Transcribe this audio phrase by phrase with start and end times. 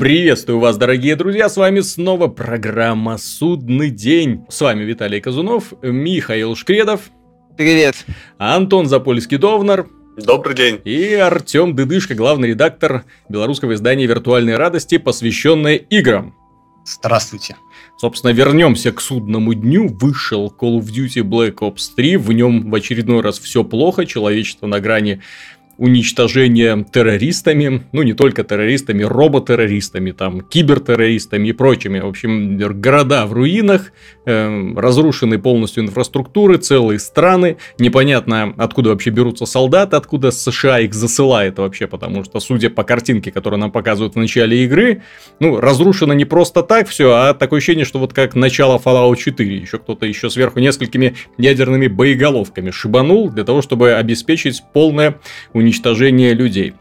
[0.00, 4.46] Приветствую вас, дорогие друзья, с вами снова программа «Судный день».
[4.48, 7.10] С вами Виталий Казунов, Михаил Шкредов.
[7.58, 8.06] Привет.
[8.38, 9.88] Антон Запольский-Довнар.
[10.16, 10.80] Добрый день.
[10.86, 16.34] И Артем Дыдышко, главный редактор белорусского издания «Виртуальные радости», посвященное играм.
[16.86, 17.56] Здравствуйте.
[17.98, 19.88] Собственно, вернемся к судному дню.
[20.00, 22.16] Вышел Call of Duty Black Ops 3.
[22.16, 24.06] В нем в очередной раз все плохо.
[24.06, 25.20] Человечество на грани
[25.80, 32.00] уничтожения террористами, ну не только террористами, роботеррористами, там, кибертеррористами и прочими.
[32.00, 33.92] В общем, города в руинах,
[34.26, 37.56] э, разрушены полностью инфраструктуры, целые страны.
[37.78, 43.32] Непонятно, откуда вообще берутся солдаты, откуда США их засылает вообще, потому что, судя по картинке,
[43.32, 45.02] которую нам показывают в начале игры,
[45.40, 49.56] ну, разрушено не просто так все, а такое ощущение, что вот как начало Fallout 4,
[49.56, 55.18] еще кто-то еще сверху несколькими ядерными боеголовками шибанул для того, чтобы обеспечить полное
[55.54, 56.74] уничтожение уничтожения людей.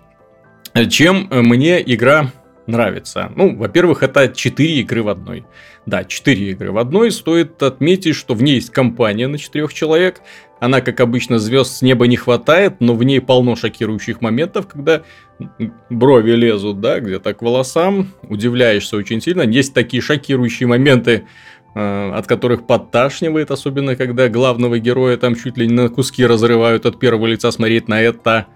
[0.90, 2.32] Чем мне игра
[2.66, 3.32] нравится?
[3.36, 5.46] Ну, во-первых, это 4 игры в одной.
[5.86, 7.12] Да, 4 игры в одной.
[7.12, 10.22] Стоит отметить, что в ней есть компания на 4 человек.
[10.60, 15.04] Она, как обычно, звезд с неба не хватает, но в ней полно шокирующих моментов, когда
[15.90, 18.10] брови лезут, да, где-то к волосам.
[18.24, 19.44] Удивляешься очень сильно.
[19.44, 21.26] Есть такие шокирующие моменты,
[21.76, 26.86] э, от которых подташнивает, особенно когда главного героя там чуть ли не на куски разрывают
[26.86, 28.48] от первого лица смотреть на это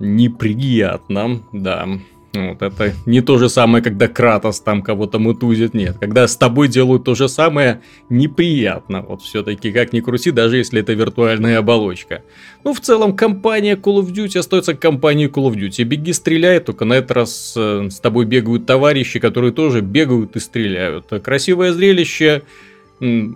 [0.00, 1.86] неприятно, да.
[2.32, 5.96] Вот это не то же самое, когда Кратос там кого-то мутузит, нет.
[5.98, 9.02] Когда с тобой делают то же самое, неприятно.
[9.02, 12.22] Вот все-таки как ни крути, даже если это виртуальная оболочка.
[12.62, 15.82] Ну, в целом, компания Call of Duty остается компанией Call of Duty.
[15.82, 20.40] Беги, стреляй, только на этот раз э, с тобой бегают товарищи, которые тоже бегают и
[20.40, 21.06] стреляют.
[21.22, 22.42] Красивое зрелище,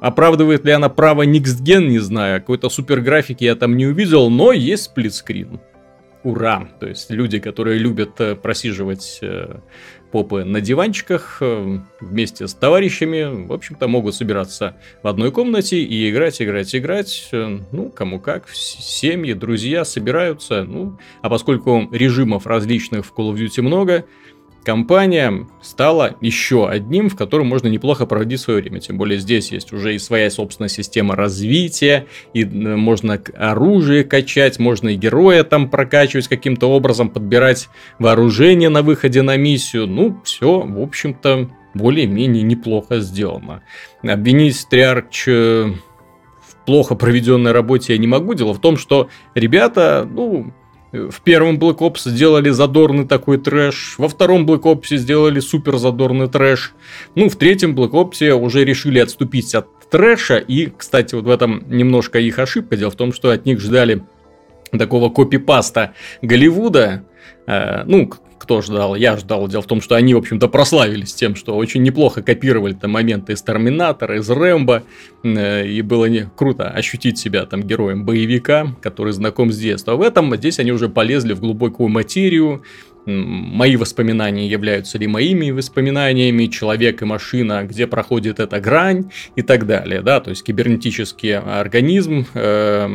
[0.02, 2.38] Оправдывает ли она право Next Gen, не знаю.
[2.38, 5.58] Какой-то супер графики я там не увидел, но есть сплитскрин
[6.24, 6.68] ура.
[6.80, 9.58] То есть люди, которые любят э, просиживать э,
[10.10, 16.10] попы на диванчиках э, вместе с товарищами, в общем-то, могут собираться в одной комнате и
[16.10, 17.28] играть, играть, играть.
[17.30, 20.64] Ну, кому как, семьи, друзья собираются.
[20.64, 24.04] Ну, а поскольку режимов различных в Call of Duty много,
[24.64, 28.80] компания стала еще одним, в котором можно неплохо проводить свое время.
[28.80, 34.58] Тем более здесь есть уже и своя собственная система развития, и э, можно оружие качать,
[34.58, 39.86] можно и героя там прокачивать каким-то образом, подбирать вооружение на выходе на миссию.
[39.86, 43.62] Ну, все, в общем-то, более-менее неплохо сделано.
[44.02, 45.72] Обвинить Триарч э,
[46.40, 48.34] в плохо проведенной работе я не могу.
[48.34, 50.52] Дело в том, что ребята, ну,
[50.94, 56.28] в первом Black Ops сделали задорный такой трэш, во втором Black Ops сделали супер задорный
[56.28, 56.72] трэш,
[57.14, 61.64] ну, в третьем Black Ops уже решили отступить от трэша, и, кстати, вот в этом
[61.68, 64.04] немножко их ошибка, дело в том, что от них ждали
[64.70, 67.04] такого копипаста Голливуда,
[67.46, 68.10] э, ну,
[68.44, 68.94] кто ждал?
[68.94, 69.48] Я ждал.
[69.48, 73.32] Дело в том, что они, в общем-то, прославились тем, что очень неплохо копировали там моменты
[73.32, 74.82] из Терминатора, из Рэмбо,
[75.22, 79.94] э, и было не круто ощутить себя там героем боевика, который знаком с детства.
[79.94, 82.62] В этом здесь они уже полезли в глубокую материю,
[83.06, 89.66] мои воспоминания являются ли моими воспоминаниями, человек и машина, где проходит эта грань и так
[89.66, 92.88] далее, да, то есть кибернетический организм, э,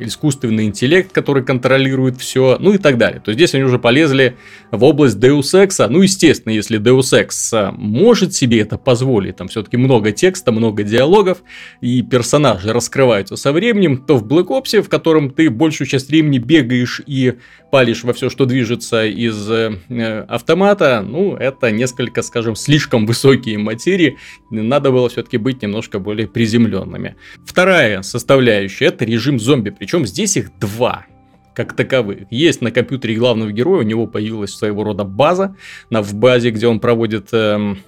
[0.00, 3.20] искусственный интеллект, который контролирует все, ну и так далее.
[3.20, 4.36] То есть здесь они уже полезли
[4.70, 9.76] в область Deus Ex, ну естественно, если Deus Ex может себе это позволить, там все-таки
[9.76, 11.42] много текста, много диалогов
[11.80, 16.38] и персонажи раскрываются со временем, то в Black Ops, в котором ты большую часть времени
[16.38, 17.34] бегаешь и
[17.70, 24.18] палишь во все, что движется из э, автомата, ну, это несколько, скажем, слишком высокие материи,
[24.50, 27.16] надо было все-таки быть немножко более приземленными.
[27.44, 31.06] Вторая составляющая– это режим зомби, причем здесь их два
[31.54, 32.26] как таковых.
[32.30, 35.56] Есть на компьютере главного героя, у него появилась своего рода база,
[35.88, 37.78] на, в базе, где он проводит эм,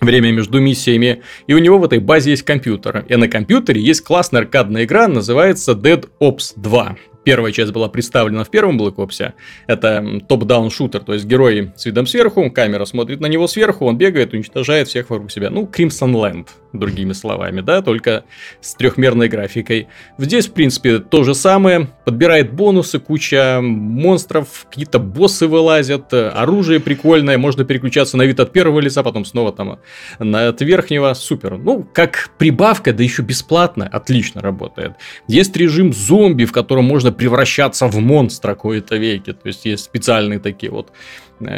[0.00, 3.04] время между миссиями, и у него в этой базе есть компьютер.
[3.08, 6.96] И на компьютере есть классная аркадная игра, называется Dead Ops 2.
[7.24, 9.32] Первая часть была представлена в первом Black Ops.
[9.66, 13.96] Это топ-даун шутер, то есть герой с видом сверху, камера смотрит на него сверху, он
[13.96, 15.50] бегает, уничтожает всех вокруг себя.
[15.50, 18.24] Ну, Crimson Land, другими словами, да, только
[18.60, 19.88] с трехмерной графикой.
[20.18, 21.88] Здесь, в принципе, то же самое.
[22.04, 28.80] Подбирает бонусы, куча монстров, какие-то боссы вылазят, оружие прикольное, можно переключаться на вид от первого
[28.80, 29.78] лица, потом снова там
[30.18, 31.14] на от верхнего.
[31.14, 31.58] Супер.
[31.58, 34.92] Ну, как прибавка, да еще бесплатно, отлично работает.
[35.28, 39.32] Есть режим зомби, в котором можно превращаться в монстра какой-то веке.
[39.32, 40.92] То есть есть специальные такие вот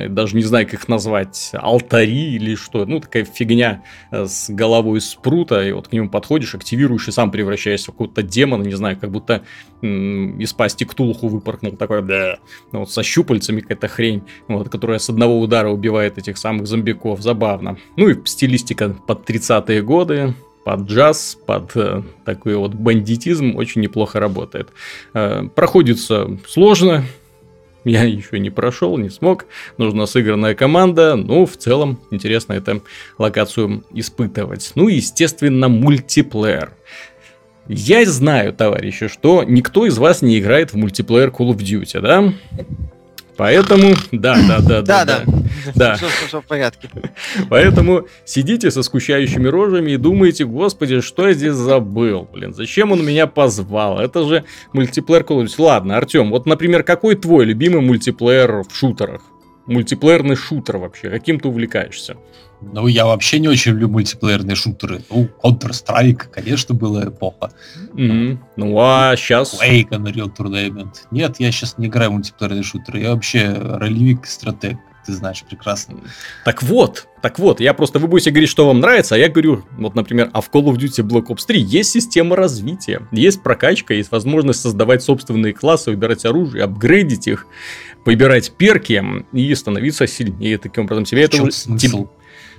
[0.09, 5.01] даже не знаю, как их назвать, алтари или что, ну, такая фигня э, с головой
[5.01, 8.99] спрута, и вот к нему подходишь, активируешь и сам превращаешься в какого-то демона, не знаю,
[9.01, 9.43] как будто
[9.83, 12.39] м- из пасти Ктулху выпорхнул такой, да,
[12.73, 17.21] ну, вот со щупальцами какая-то хрень, вот, которая с одного удара убивает этих самых зомбиков,
[17.21, 17.77] забавно.
[17.97, 20.35] Ну и стилистика под 30-е годы,
[20.65, 24.71] под джаз, под э, такой вот бандитизм очень неплохо работает.
[25.13, 27.05] Э, проходится сложно,
[27.89, 29.47] я еще не прошел, не смог.
[29.77, 31.17] Нужна сыгранная команда.
[31.17, 32.83] Ну, в целом, интересно эту
[33.19, 34.73] локацию испытывать.
[34.75, 36.73] Ну естественно, мультиплеер.
[37.67, 42.35] Я знаю, товарищи, что никто из вас не играет в мультиплеер Call of Duty, да?
[43.37, 45.23] Поэтому, да, да, да, да, да.
[45.75, 45.95] Да.
[45.95, 46.91] Все, все, все в порядке.
[47.49, 53.05] Поэтому сидите со скучающими рожами и думаете, господи, что я здесь забыл, блин, зачем он
[53.05, 53.99] меня позвал?
[53.99, 55.55] Это же мультиплеер Call of Duty.
[55.59, 59.23] Ладно, Артем, вот, например, какой твой любимый мультиплеер в шутерах?
[59.67, 62.17] Мультиплеерный шутер вообще, каким ты увлекаешься?
[62.61, 65.03] Ну, я вообще не очень люблю мультиплеерные шутеры.
[65.11, 67.53] Ну, Counter-Strike, конечно, была эпоха.
[67.95, 68.39] Mm-hmm.
[68.57, 69.61] Ну, а сейчас...
[69.61, 70.95] Quake, Unreal Tournament.
[71.11, 73.01] Нет, я сейчас не играю в мультиплеерные шутеры.
[73.01, 75.97] Я вообще ролевик стратег ты знаешь прекрасно.
[76.45, 79.65] Так вот, так вот, я просто, вы будете говорить, что вам нравится, а я говорю,
[79.73, 83.95] вот, например, а в Call of Duty Black Ops 3 есть система развития, есть прокачка,
[83.95, 87.47] есть возможность создавать собственные классы, выбирать оружие, апгрейдить их,
[88.05, 89.03] выбирать перки
[89.33, 90.59] и становиться сильнее.
[90.59, 91.51] Таким образом, тебе это...
[91.51, 92.09] Смысл?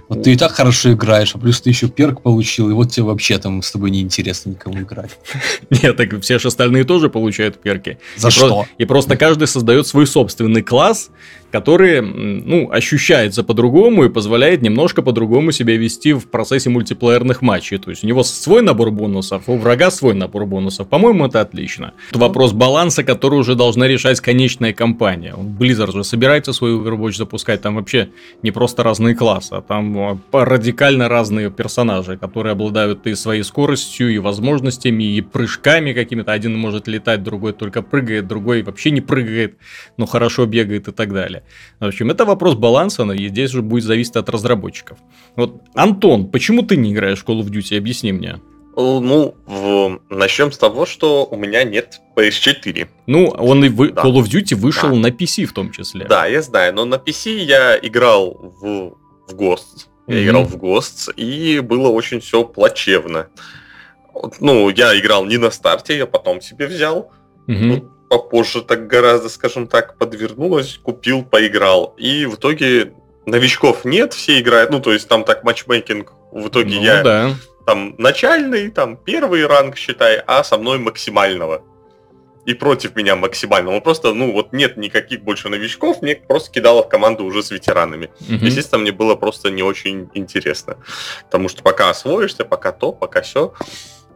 [0.08, 3.06] Вот ты и так хорошо играешь, а плюс ты еще перк получил, и вот тебе
[3.06, 5.12] вообще там с тобой неинтересно никому играть.
[5.70, 7.98] Нет, так все же остальные тоже получают перки.
[8.16, 8.66] За что?
[8.78, 11.10] и просто каждый создает свой собственный класс,
[11.56, 17.78] который, ну, ощущается по-другому и позволяет немножко по-другому себя вести в процессе мультиплеерных матчей.
[17.78, 20.90] То есть у него свой набор бонусов, у врага свой набор бонусов.
[20.90, 21.94] По-моему, это отлично.
[22.10, 25.34] Это вопрос баланса, который уже должна решать конечная компания.
[25.34, 28.10] Blizzard же собирается свою Overwatch запускать, там вообще
[28.44, 34.14] не просто разные классы, а там а, радикально разные персонажи, которые обладают и своей скоростью,
[34.14, 36.32] и возможностями, и прыжками какими-то.
[36.32, 39.58] Один может летать, другой только прыгает, другой вообще не прыгает,
[39.98, 41.44] но хорошо бегает и так далее.
[41.80, 44.98] В общем, это вопрос баланса, и здесь уже будет зависеть от разработчиков.
[45.36, 47.78] Вот, Антон, почему ты не играешь в Call of Duty?
[47.78, 48.40] Объясни мне.
[48.76, 50.02] Ну, в...
[50.10, 52.88] начнем с того, что у меня нет PS4.
[53.08, 53.92] Ну, он и вы...
[53.92, 54.02] да.
[54.02, 54.96] Call of Duty вышел да.
[54.96, 56.06] на PC в том числе.
[56.06, 59.88] Да, я знаю, но на PC я играл в, в Ghost.
[60.08, 60.24] Я mm-hmm.
[60.26, 63.28] играл в Ghost, и было очень все плачевно.
[64.40, 67.12] Ну, я играл не на старте, я потом себе взял.
[67.48, 71.96] Mm-hmm попозже так гораздо, скажем так, подвернулось, купил, поиграл.
[71.98, 72.94] И в итоге
[73.26, 77.32] новичков нет, все играют, ну, то есть там так матчмейкинг, в итоге ну, я да.
[77.66, 81.62] там начальный, там первый ранг, считай, а со мной максимального.
[82.46, 83.80] И против меня максимального.
[83.80, 88.10] Просто, ну, вот нет никаких больше новичков, мне просто кидало в команду уже с ветеранами.
[88.22, 88.46] Угу.
[88.46, 90.78] Естественно, мне было просто не очень интересно.
[91.24, 93.54] Потому что пока освоишься, пока то, пока все.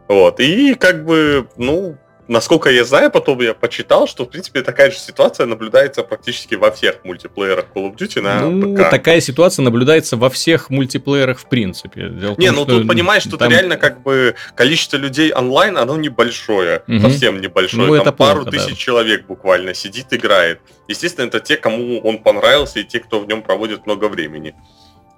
[0.08, 0.40] Вот.
[0.40, 1.98] И как бы, ну,
[2.30, 6.70] насколько я знаю, потом я почитал, что, в принципе, такая же ситуация наблюдается практически во
[6.70, 8.88] всех мультиплеерах Call of Duty на ну, ПК.
[8.88, 12.08] такая ситуация наблюдается во всех мультиплеерах в принципе.
[12.08, 13.50] Дело Не, том, ну тут понимаешь, что там...
[13.50, 17.00] реально как бы количество людей онлайн, оно небольшое, угу.
[17.00, 17.86] совсем небольшое.
[17.86, 18.76] Ну, там это пару плохо, тысяч да.
[18.76, 20.60] человек буквально сидит, играет.
[20.86, 24.54] Естественно, это те, кому он понравился, и те, кто в нем проводит много времени.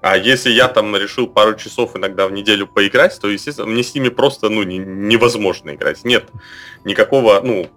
[0.02, 3.94] А если я там решил пару часов иногда в неделю поиграть, то, естественно, мне с
[3.94, 6.04] ними просто, ну, не, невозможно играть.
[6.04, 6.25] Нет
[6.84, 7.69] никакого, ну,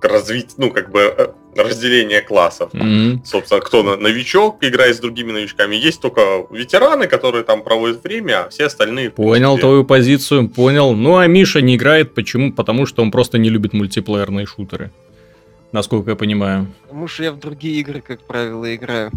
[0.00, 2.72] развить, ну, как бы э, разделения классов.
[2.72, 3.24] Mm-hmm.
[3.24, 5.76] Собственно, кто новичок играет с другими новичками.
[5.76, 9.10] Есть только ветераны, которые там проводят время, а все остальные...
[9.10, 10.94] Понял твою позицию, понял.
[10.94, 12.52] Ну, а Миша не играет, почему?
[12.52, 14.90] Потому что он просто не любит мультиплеерные шутеры.
[15.72, 16.66] Насколько я понимаю.
[16.82, 19.10] Потому что я в другие игры, как правило, играю.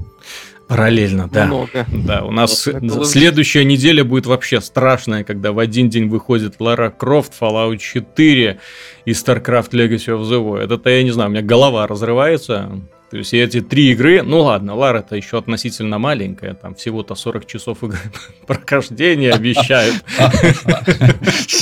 [0.67, 1.45] Параллельно, да.
[1.45, 1.85] Много.
[1.91, 6.89] Да, у нас вот следующая неделя будет вообще страшная, когда в один день выходит Лара
[6.89, 8.59] Крофт, Fallout 4
[9.05, 10.73] и StarCraft Legacy of the Void.
[10.73, 12.81] Это, я не знаю, у меня голова разрывается.
[13.09, 17.45] То есть эти три игры, ну ладно, Лара это еще относительно маленькая, там всего-то 40
[17.45, 17.99] часов игры
[18.47, 20.03] прохождения обещают.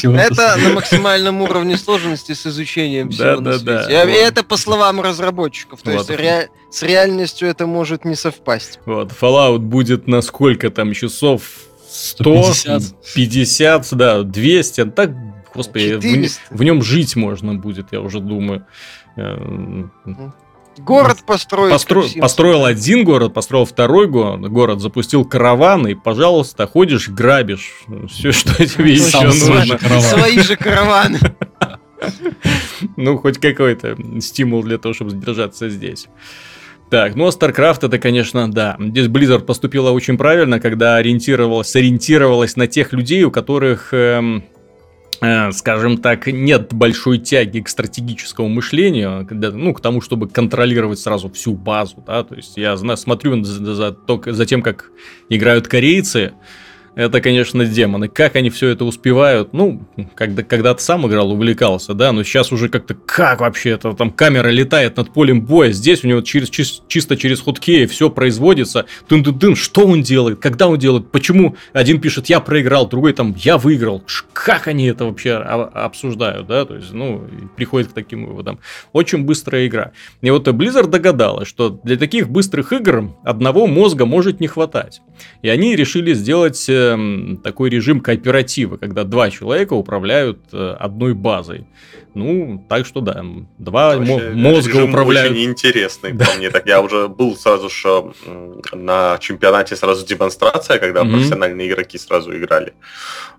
[0.03, 3.91] Это на максимальном уровне сложности с изучением всего на свете.
[3.91, 6.09] Это по словам разработчиков, то есть
[6.71, 8.79] с реальностью это может не совпасть.
[8.85, 11.43] Вот, Fallout будет на сколько там часов?
[11.87, 12.53] 100,
[13.15, 15.11] 50, да, 200, так,
[15.53, 18.65] господи, в, в нем жить можно будет, я уже думаю.
[20.77, 21.71] Город построил.
[21.71, 22.03] Постро...
[22.19, 27.83] Построил один город, построил второй город, город, запустил караван, и, пожалуйста, ходишь, грабишь.
[28.09, 29.77] Все, что тебе еще нужно.
[30.01, 31.19] Свои же караваны.
[32.97, 36.07] Ну, хоть какой-то стимул для того, чтобы задержаться здесь.
[36.89, 38.77] Так, ну а StarCraft это, конечно, да.
[38.79, 44.43] Здесь Blizzard поступила очень правильно, когда ориентировалась, сориентировалась на тех людей, у которых эм,
[45.51, 51.53] скажем так, нет большой тяги к стратегическому мышлению, ну, к тому, чтобы контролировать сразу всю
[51.53, 54.91] базу, да, то есть я смотрю за, за, за тем, как
[55.29, 56.33] играют корейцы,
[56.95, 58.07] это, конечно, демоны.
[58.07, 59.53] Как они все это успевают?
[59.53, 59.81] Ну,
[60.15, 64.47] когда, когда-то сам играл, увлекался, да, но сейчас уже как-то как вообще это там камера
[64.47, 68.85] летает над полем боя, здесь у него через, чис, чисто через ходкеи все производится.
[69.09, 73.13] Дын -дын -дын, что он делает, когда он делает, почему один пишет я проиграл, другой
[73.13, 74.03] там я выиграл.
[74.33, 78.59] Как они это вообще обсуждают, да, то есть, ну, приходит к таким выводам.
[78.93, 79.91] Очень быстрая игра.
[80.21, 85.01] И вот Blizzard догадалась, что для таких быстрых игр одного мозга может не хватать.
[85.41, 91.65] И они решили сделать э, такой режим кооператива, когда два человека управляют э, одной базой.
[92.15, 93.25] Ну, так что да,
[93.57, 95.33] два Вообще, мозга управляют.
[95.33, 96.25] очень интересный да.
[96.25, 96.49] по мне.
[96.49, 98.13] Так я уже был сразу же
[98.71, 101.11] на чемпионате сразу демонстрация, когда mm-hmm.
[101.11, 102.73] профессиональные игроки сразу играли.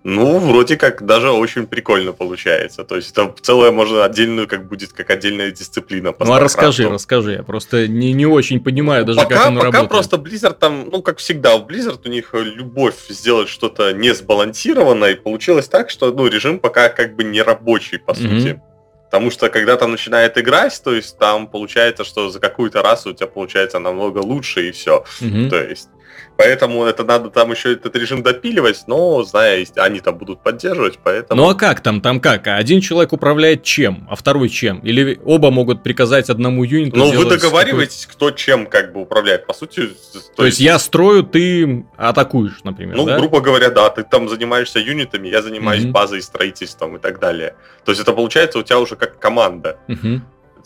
[0.05, 2.85] Ну, вроде как даже очень прикольно получается.
[2.85, 6.15] То есть это целая, можно отдельную, как будет, как отдельная дисциплина.
[6.19, 7.33] ну, а расскажи, расскажи.
[7.33, 9.91] Я просто не, не очень понимаю даже, пока, как оно пока работает.
[9.91, 15.12] просто Blizzard там, ну, как всегда, в Blizzard у них любовь сделать что-то не сбалансированное,
[15.12, 18.40] и получилось так, что, ну, режим пока как бы не рабочий, по mm-hmm.
[18.40, 18.62] сути.
[19.11, 23.12] Потому что когда там начинает играть, то есть там получается, что за какую-то расу у
[23.12, 25.05] тебя получается намного лучше и все.
[25.21, 25.50] Mm-hmm.
[25.50, 25.88] То есть
[26.37, 31.43] Поэтому это надо там еще этот режим допиливать, но, зная, они там будут поддерживать, поэтому...
[31.43, 32.47] Ну а как там, там как?
[32.47, 34.81] Один человек управляет чем, а второй чем?
[34.81, 38.16] Или оба могут приказать одному юниту Ну вы договариваетесь, какой...
[38.16, 39.87] кто чем как бы управляет, по сути...
[39.87, 43.19] То, то есть, есть я строю, ты атакуешь, например, Ну, да?
[43.19, 45.90] грубо говоря, да, ты там занимаешься юнитами, я занимаюсь mm-hmm.
[45.90, 47.55] базой, строительством и так далее.
[47.85, 49.78] То есть это получается у тебя уже как команда.
[49.88, 50.21] Mm-hmm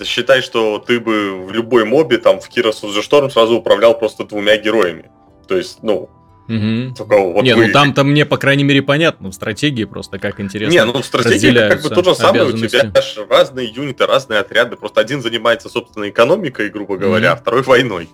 [0.05, 4.25] считай, что ты бы в любой мобе, там, в Кирос the Storm сразу управлял просто
[4.25, 5.11] двумя героями.
[5.51, 6.09] То есть, ну,
[6.49, 6.95] Угу.
[6.97, 7.69] Только вот не, вы...
[7.69, 10.73] ну там-то мне, по крайней мере, понятно, в стратегии просто как интересно.
[10.73, 12.93] Не, ну в стратегии как бы то же самое, у тебя
[13.29, 18.09] разные юниты, разные отряды, просто один занимается, собственно, экономикой, грубо говоря, mm а второй войной.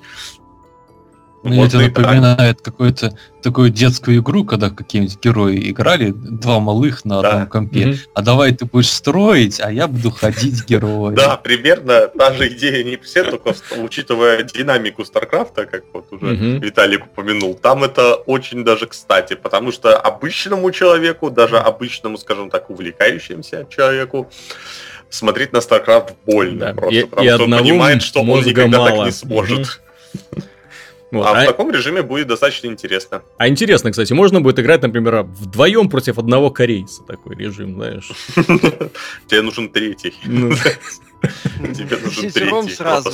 [1.42, 7.22] Мне вот это напоминает какую-то такую детскую игру, когда какие-нибудь герои играли, два малых на
[7.22, 7.28] да.
[7.30, 7.80] одном компе.
[7.80, 7.98] Mm-hmm.
[8.14, 11.14] А давай ты будешь строить, а я буду ходить героем.
[11.14, 17.06] Да, примерно та же идея не все, только учитывая динамику Старкрафта, как вот уже Виталик
[17.06, 23.66] упомянул, там это очень даже кстати, потому что обычному человеку, даже обычному, скажем так, увлекающемуся
[23.70, 24.28] человеку,
[25.08, 26.74] смотреть на StarCraft больно да.
[26.74, 28.90] просто, и, потому и что он понимает, что он никогда мало.
[28.90, 29.80] так не сможет.
[31.12, 31.24] Вот.
[31.26, 33.22] А, а в таком режиме будет достаточно интересно.
[33.38, 38.10] А интересно, кстати, можно будет играть, например, вдвоем против одного корейца такой режим, знаешь.
[39.26, 40.14] Тебе нужен третий.
[40.24, 40.52] Ну,
[41.74, 42.74] Тебе нужен третий.
[42.74, 43.10] сразу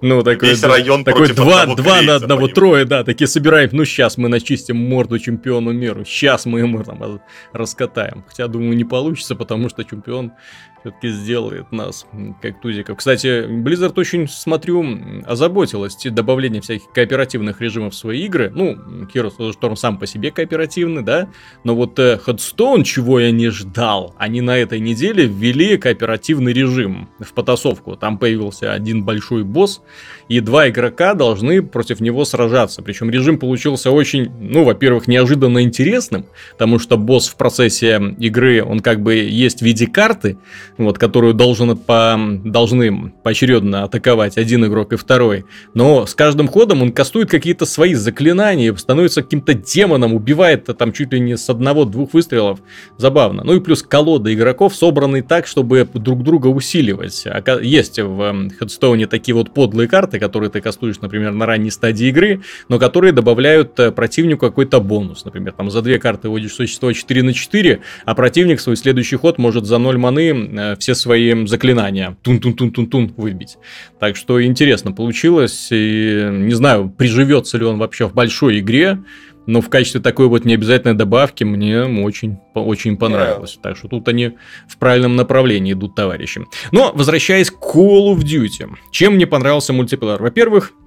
[0.00, 3.68] Ну, такой, Весь район такой два, два на одного, трое, да, такие собираем.
[3.72, 6.04] Ну, сейчас мы начистим морду чемпиону миру.
[6.04, 7.20] Сейчас мы ему там
[7.52, 8.24] раскатаем.
[8.26, 10.32] Хотя, думаю, не получится, потому что чемпион
[10.84, 12.06] все-таки сделает нас
[12.42, 12.98] как тузиков.
[12.98, 14.84] Кстати, Blizzard очень, смотрю,
[15.24, 18.52] озаботилась добавлением всяких кооперативных режимов в свои игры.
[18.54, 18.74] Ну,
[19.14, 21.28] Heroes of Storm сам по себе кооперативный, да,
[21.64, 27.08] но вот э, Headstone, чего я не ждал, они на этой неделе ввели кооперативный режим
[27.18, 27.96] в потасовку.
[27.96, 29.80] Там появился один большой босс,
[30.28, 32.82] и два игрока должны против него сражаться.
[32.82, 38.80] Причем режим получился очень, ну, во-первых, неожиданно интересным, потому что босс в процессе игры, он
[38.80, 40.36] как бы есть в виде карты,
[40.78, 45.44] вот, которую должен по, должны поочередно атаковать один игрок и второй.
[45.74, 51.12] Но с каждым ходом он кастует какие-то свои заклинания, становится каким-то демоном, убивает там чуть
[51.12, 52.60] ли не с одного-двух выстрелов.
[52.96, 53.44] Забавно.
[53.44, 57.24] Ну и плюс колода игроков собраны так, чтобы друг друга усиливать.
[57.62, 62.42] Есть в Хедстоуне такие вот подлые карты, которые ты кастуешь, например, на ранней стадии игры,
[62.68, 65.24] но которые добавляют э, противнику какой-то бонус.
[65.24, 69.38] Например, там за две карты вводишь существо 4 на 4, а противник свой следующий ход
[69.38, 70.32] может за 0 маны
[70.78, 73.56] все свои заклинания тун-тун-тун-тун-тун выбить.
[73.98, 75.68] Так что интересно получилось.
[75.70, 78.98] И не знаю, приживется ли он вообще в большой игре,
[79.46, 83.56] но в качестве такой вот необязательной добавки мне очень, очень понравилось.
[83.56, 83.62] Yeah.
[83.62, 84.32] Так что тут они
[84.68, 86.46] в правильном направлении идут, товарищи.
[86.72, 88.70] Но, возвращаясь к Call of Duty.
[88.90, 90.22] Чем мне понравился мультиплеер?
[90.22, 90.83] Во-первых, Э,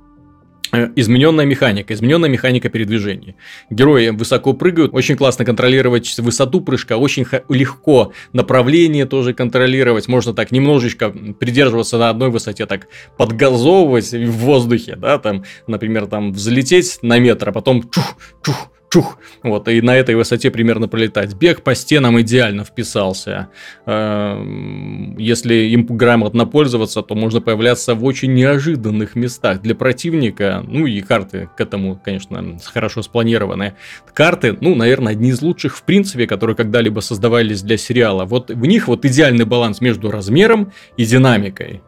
[0.71, 3.36] измененная механика, измененная механика передвижения.
[3.69, 10.07] Герои высоко прыгают, очень классно контролировать высоту прыжка, очень легко направление тоже контролировать.
[10.07, 16.31] Можно так немножечко придерживаться на одной высоте, так подгазовывать в воздухе, да, там, например, там
[16.31, 21.34] взлететь на метр, а потом чух, чух, чух, вот, и на этой высоте примерно пролетать.
[21.36, 23.50] Бег по стенам идеально вписался.
[23.86, 30.63] Эм, если им грамотно пользоваться, то можно появляться в очень неожиданных местах для противника.
[30.67, 33.75] Ну и карты к этому, конечно, хорошо спланированы.
[34.13, 38.25] Карты, ну, наверное, одни из лучших в принципе, которые когда-либо создавались для сериала.
[38.25, 41.82] Вот в них вот идеальный баланс между размером и динамикой.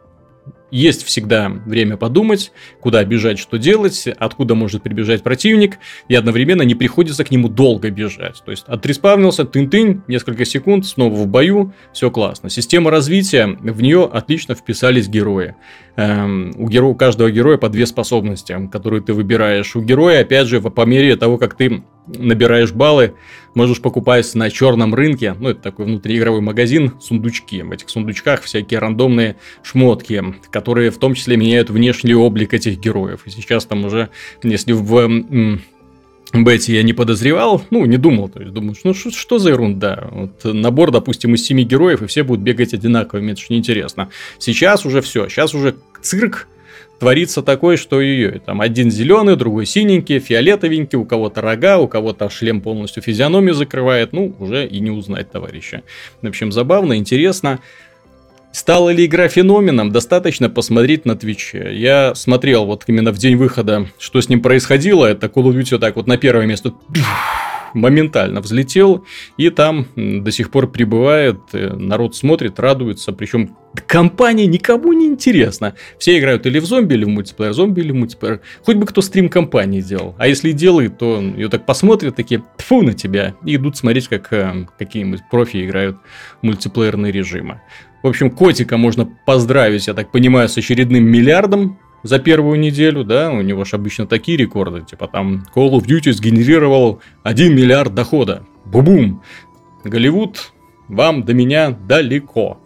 [0.70, 6.74] Есть всегда время подумать, куда бежать, что делать, откуда может прибежать противник, и одновременно не
[6.74, 8.42] приходится к нему долго бежать.
[8.44, 12.50] То есть отреспавнился, тын-тын, несколько секунд, снова в бою, все классно.
[12.50, 15.54] Система развития, в нее отлично вписались герои.
[15.96, 19.74] Эм, у, героя, у каждого героя по две способности, которые ты выбираешь.
[19.76, 23.14] У героя, опять же, по мере того, как ты набираешь баллы,
[23.54, 27.62] можешь покупать на черном рынке, ну, это такой внутриигровой магазин, сундучки.
[27.62, 33.22] В этих сундучках всякие рандомные шмотки, которые в том числе меняют внешний облик этих героев.
[33.26, 34.10] И сейчас там уже,
[34.42, 35.58] если в
[36.32, 40.08] Бетти я не подозревал, ну, не думал, то есть думаю, ну, что, что за ерунда?
[40.12, 44.10] Вот набор, допустим, из семи героев, и все будут бегать одинаковыми, это же неинтересно.
[44.38, 46.46] Сейчас уже все, сейчас уже цирк,
[47.00, 52.28] творится такое, что ее там один зеленый, другой синенький, фиолетовенький, у кого-то рога, у кого-то
[52.28, 55.82] шлем полностью физиономию закрывает, ну, уже и не узнать товарища.
[56.22, 57.58] В общем, забавно, интересно.
[58.52, 59.92] Стала ли игра феноменом?
[59.92, 61.70] Достаточно посмотреть на Твиче.
[61.72, 65.06] Я смотрел вот именно в день выхода, что с ним происходило.
[65.06, 66.74] Это Call of Duty вот так вот на первое место
[67.74, 69.04] моментально взлетел,
[69.36, 75.74] и там до сих пор прибывает, э, народ смотрит, радуется, причем компания никому не интересна.
[75.98, 78.40] Все играют или в зомби, или в мультиплеер, зомби или в мультиплеер.
[78.64, 80.14] Хоть бы кто стрим компании делал.
[80.18, 84.32] А если делает, то ее так посмотрят, такие, тфу на тебя, и идут смотреть, как
[84.32, 85.96] э, какие-нибудь профи играют
[86.42, 87.60] мультиплеерные режимы.
[88.02, 93.30] В общем, котика можно поздравить, я так понимаю, с очередным миллиардом за первую неделю, да,
[93.30, 98.44] у него же обычно такие рекорды, типа там Call of Duty сгенерировал 1 миллиард дохода.
[98.64, 99.22] Бу-бум!
[99.84, 100.52] Голливуд,
[100.88, 102.60] вам до меня далеко.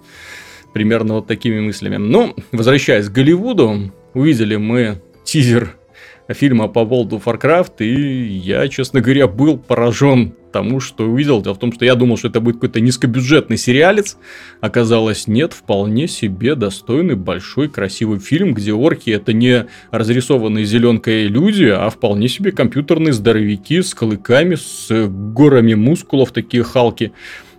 [0.72, 1.96] Примерно вот такими мыслями.
[1.96, 5.76] Но, возвращаясь к Голливуду, увидели мы тизер
[6.28, 11.42] фильма по World of Warcraft, и я, честно говоря, был поражен тому, что увидел.
[11.42, 14.16] Дело в том, что я думал, что это будет какой-то низкобюджетный сериалец.
[14.60, 21.64] Оказалось, нет, вполне себе достойный, большой, красивый фильм, где орки это не разрисованные зеленкой люди,
[21.64, 27.12] а вполне себе компьютерные здоровяки с клыками, с горами мускулов, такие халки.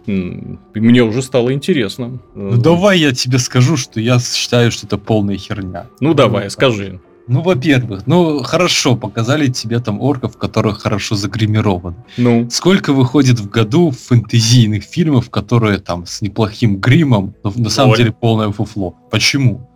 [0.05, 2.19] Мне уже стало интересно.
[2.33, 5.87] Ну давай я тебе скажу, что я считаю, что это полная херня.
[5.99, 6.99] Ну давай, скажи.
[7.27, 11.97] Ну, во-первых, ну хорошо, показали тебе там орков, которые хорошо загримированы.
[12.17, 12.47] Ну.
[12.51, 17.97] Сколько выходит в году фэнтезийных фильмов, которые там с неплохим гримом, но на самом Ой.
[17.97, 18.95] деле полное фуфло?
[19.09, 19.67] Почему?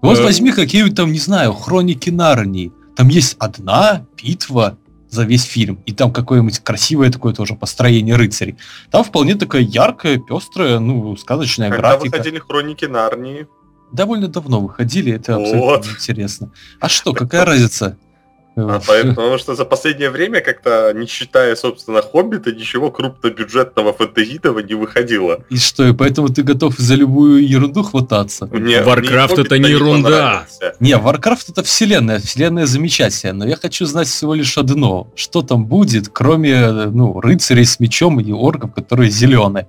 [0.00, 0.22] Вот э...
[0.22, 2.72] возьми какие-нибудь там, не знаю, хроники Нарнии.
[2.96, 4.78] Там есть одна битва
[5.10, 5.82] за весь фильм.
[5.86, 8.56] И там какое-нибудь красивое такое тоже построение рыцарей.
[8.90, 12.04] Там вполне такая яркая, пестрая, ну, сказочная Когда графика.
[12.04, 13.46] Когда выходили хроники Нарнии?
[13.92, 15.86] Довольно давно выходили, это абсолютно вот.
[15.86, 16.50] интересно.
[16.80, 17.96] А что, какая разница?
[18.56, 24.74] А, потому что за последнее время, как-то не считая, собственно, Хоббита, ничего крупнобюджетного фэнтезийного не
[24.74, 25.44] выходило.
[25.50, 28.48] И что, и поэтому ты готов за любую ерунду хвататься?
[28.52, 30.46] Не, Warcraft это не ерунда.
[30.80, 35.08] Не, Warcraft это вселенная, вселенная замечательная, но я хочу знать всего лишь одно.
[35.14, 39.68] Что там будет, кроме ну, рыцарей с мечом и орков, которые зеленые?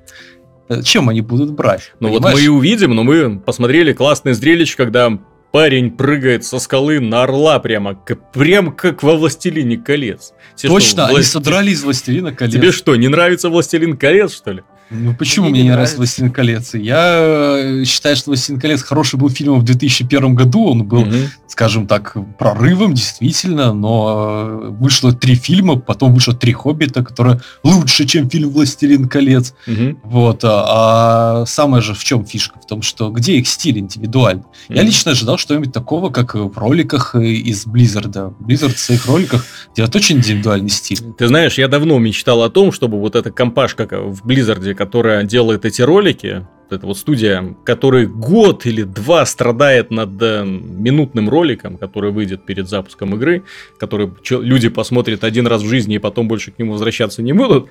[0.71, 1.91] Э, чем они будут брать?
[1.99, 2.23] Ну понимаешь?
[2.23, 5.19] вот мы и увидим, но мы посмотрели классное зрелище, когда
[5.51, 10.31] парень прыгает со скалы на орла прямо, как, прям как во «Властелине колец».
[10.55, 12.53] Все Точно, что, они содрали из «Властелина колец».
[12.53, 14.63] Тебе что, не нравится «Властелин колец», что ли?
[14.93, 16.73] Ну почему мне, мне не нравится «Властелин колец»?
[16.73, 21.15] Я э, считаю, что «Властелин колец» хороший был фильм в 2001 году, он был, угу.
[21.47, 28.05] скажем так, прорывом, действительно, но э, вышло три фильма, потом вышло три «Хоббита», которые лучше,
[28.05, 29.53] чем фильм «Властелин колец».
[29.65, 29.99] Угу.
[30.03, 32.59] Вот, а, а самое же в чем фишка?
[32.59, 34.43] В том, что где их стиль индивидуальный?
[34.67, 34.75] Угу.
[34.75, 38.33] Я лично ожидал что-нибудь такого, как в роликах э, из Blizzard.
[38.39, 40.99] Blizzard в своих роликах делает очень индивидуальный стиль.
[41.17, 45.63] Ты знаешь, я давно мечтал о том, чтобы вот эта компашка в Blizzard, которая делает
[45.63, 52.11] эти ролики, это вот студия, который год или два страдает над э, минутным роликом, который
[52.11, 53.43] выйдет перед запуском игры,
[53.77, 57.67] который люди посмотрят один раз в жизни и потом больше к нему возвращаться не будут.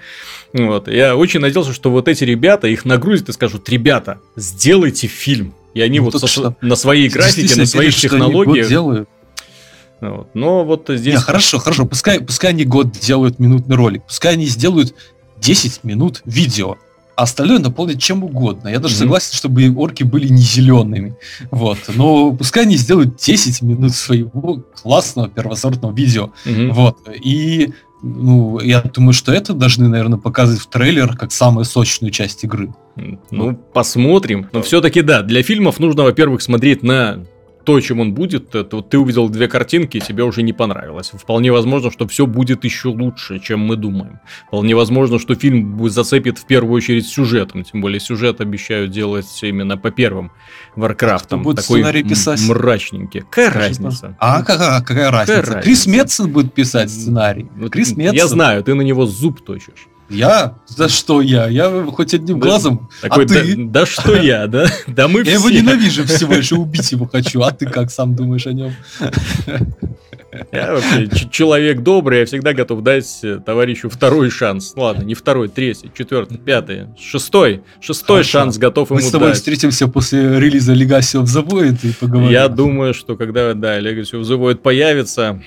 [0.52, 0.86] Вот.
[0.86, 5.52] Я очень надеялся, что вот эти ребята их нагрузят и скажут, ребята, сделайте фильм.
[5.74, 8.68] И они ну, вот со, на своей графике, на своих технологиях...
[8.68, 9.08] делают.
[10.00, 10.28] Вот.
[10.34, 11.14] Но вот здесь...
[11.14, 14.94] Не, хорошо, хорошо, пускай, пускай они год делают минутный ролик, пускай они сделают
[15.40, 16.76] 10 минут видео,
[17.20, 18.68] а остальное наполнить чем угодно.
[18.68, 18.98] Я даже mm-hmm.
[18.98, 21.16] согласен, чтобы орки были не зелеными.
[21.50, 21.78] Вот.
[21.94, 26.30] Но пускай они сделают 10 минут своего классного первосортного видео.
[26.46, 26.72] Mm-hmm.
[26.72, 26.96] Вот.
[27.22, 32.42] И ну, я думаю, что это должны, наверное, показывать в трейлер как самую сочную часть
[32.42, 32.72] игры.
[33.30, 34.48] Ну, посмотрим.
[34.52, 37.26] Но все-таки да, для фильмов нужно, во-первых, смотреть на
[37.70, 41.12] то, чем он будет, это вот ты увидел две картинки, и тебе уже не понравилось.
[41.14, 44.18] Вполне возможно, что все будет еще лучше, чем мы думаем.
[44.48, 49.76] Вполне возможно, что фильм зацепит в первую очередь сюжетом, тем более сюжет обещают делать именно
[49.78, 50.32] по первым
[50.74, 51.44] Варкрафтам.
[51.44, 52.40] будет такой сценарий писать?
[52.48, 53.20] мрачненький.
[53.20, 54.16] Какая Скажи, разница?
[54.18, 55.42] А какая, какая разница?
[55.42, 57.48] Какая Крис Метсон будет писать сценарий.
[57.70, 58.16] Крис Метсон.
[58.16, 59.86] Я знаю, ты на него зуб точишь.
[60.10, 60.54] Я?
[60.66, 61.48] За что я?
[61.48, 62.90] Я хоть одним да, глазом.
[63.00, 63.56] Такой, а ты?
[63.56, 64.66] Да, да что я, да?
[64.86, 65.32] Да мы все.
[65.32, 67.40] Я его ненавижу всего лишь, убить его хочу.
[67.42, 68.72] А ты как сам думаешь о нем?
[70.52, 74.74] Я вообще человек добрый, я всегда готов дать э, товарищу второй шанс.
[74.76, 77.62] Ладно, не второй, третий, четвертый, пятый, шестой.
[77.80, 78.30] Шестой Хорошо.
[78.30, 79.04] шанс готов ему дать.
[79.04, 79.38] Мы с тобой дать.
[79.38, 82.30] встретимся после релиза Legacy of the Void и поговорим.
[82.30, 85.42] Я думаю, что когда, да, Legacy of the Void появится,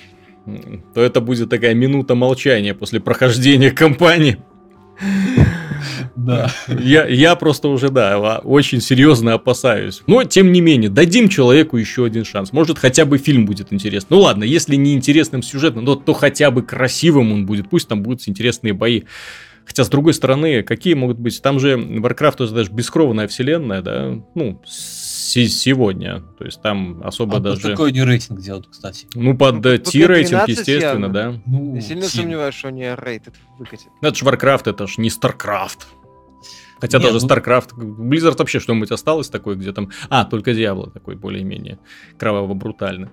[0.94, 4.40] то это будет такая минута молчания после прохождения кампании.
[6.16, 6.50] Да.
[6.68, 10.02] Я, я просто уже, да, очень серьезно опасаюсь.
[10.08, 12.54] Но, тем не менее, дадим человеку еще один шанс.
[12.54, 14.16] Может, хотя бы фильм будет интересный.
[14.16, 17.70] Ну ладно, если не интересным сюжетом, то, то хотя бы красивым он будет.
[17.70, 19.04] Пусть там будут интересные бои.
[19.66, 21.42] Хотя, с другой стороны, какие могут быть?
[21.42, 24.14] Там же Warcraft это даже бескровная вселенная, да?
[24.36, 24.62] Ну,
[25.34, 26.22] сегодня.
[26.38, 27.72] То есть там особо а даже...
[27.72, 29.08] какой они рейтинг делают, кстати?
[29.14, 31.10] Ну, под ну, T-рейтинг, естественно, явно.
[31.10, 31.34] да.
[31.46, 33.88] Ну, Я сильно сомневаюсь, что они рейтинг выкатят.
[34.02, 35.80] Ну, это же Warcraft, это ж не StarCraft.
[36.80, 37.34] Хотя Нет, даже ну...
[37.34, 39.90] StarCraft, Blizzard вообще что-нибудь осталось такое, где там...
[40.10, 41.80] А, только Diablo такой более-менее
[42.18, 43.10] кроваво-брутальный.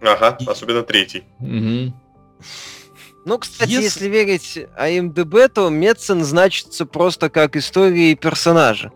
[0.00, 1.24] Ага, особенно третий.
[1.38, 1.92] Угу.
[3.24, 8.92] Ну, кстати, если, если верить IMDb, то Медсен значится просто как истории персонажа.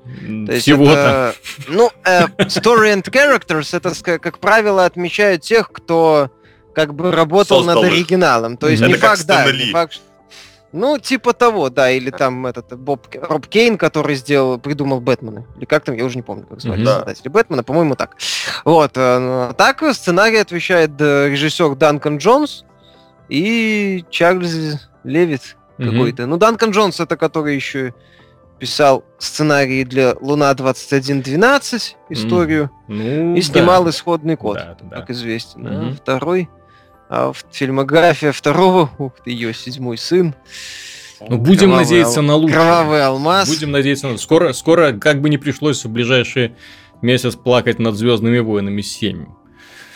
[0.58, 1.34] Всего-то.
[1.68, 6.30] Ну, э, story and characters, это, как правило, отмечают тех, кто
[6.74, 8.56] как бы работал Создал над оригиналом.
[8.56, 10.00] То есть это не факт, да, не факт,
[10.74, 15.46] ну, типа того, да, или там этот Боб, Роб Кейн, который сделал, придумал Бэтмена.
[15.56, 16.96] Или как там, я уже не помню, как звали mm-hmm.
[16.96, 18.16] создатели Бэтмена, по-моему, так.
[18.64, 18.90] Вот.
[18.96, 22.64] Э, так сценарий отвечает э, режиссер Данкан Джонс,
[23.28, 25.90] и Чарльз Левит mm-hmm.
[25.90, 26.26] какой-то.
[26.26, 27.94] Ну, Данкан Джонс, это который еще
[28.58, 33.22] писал сценарии для Луна 2112, историю, mm-hmm.
[33.22, 33.90] ну, и снимал да.
[33.90, 35.00] исходный код, да, да.
[35.00, 35.68] как известно.
[35.68, 35.92] Mm-hmm.
[35.92, 36.48] А второй,
[37.08, 40.34] а фильмография второго, ух ты, ее седьмой сын.
[41.20, 42.26] Ну, будем кровавый надеяться ал...
[42.26, 42.60] на лучшее.
[42.60, 43.48] Кровавый алмаз.
[43.48, 46.54] Будем надеяться на скоро, скоро, как бы не пришлось в ближайший
[47.02, 49.26] месяц плакать над Звездными войнами 7.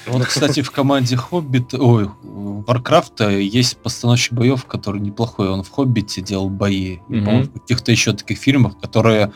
[0.09, 5.49] Вот, кстати, в команде Хоббит, ой, Варкрафта есть постановщик боев, который неплохой.
[5.49, 6.97] Он в Хоббите делал бои.
[6.97, 7.25] Mm-hmm.
[7.25, 9.33] по-моему, в каких-то еще таких фильмах, которые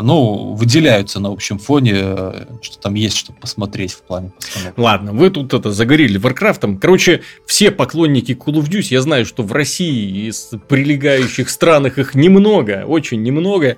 [0.00, 4.80] ну, выделяются на общем фоне, что там есть что посмотреть в плане постановки.
[4.80, 6.78] Ладно, вы тут это загорели Варкрафтом.
[6.78, 12.14] Короче, все поклонники Call of Duty, я знаю, что в России и прилегающих странах их
[12.14, 13.76] немного, очень немного.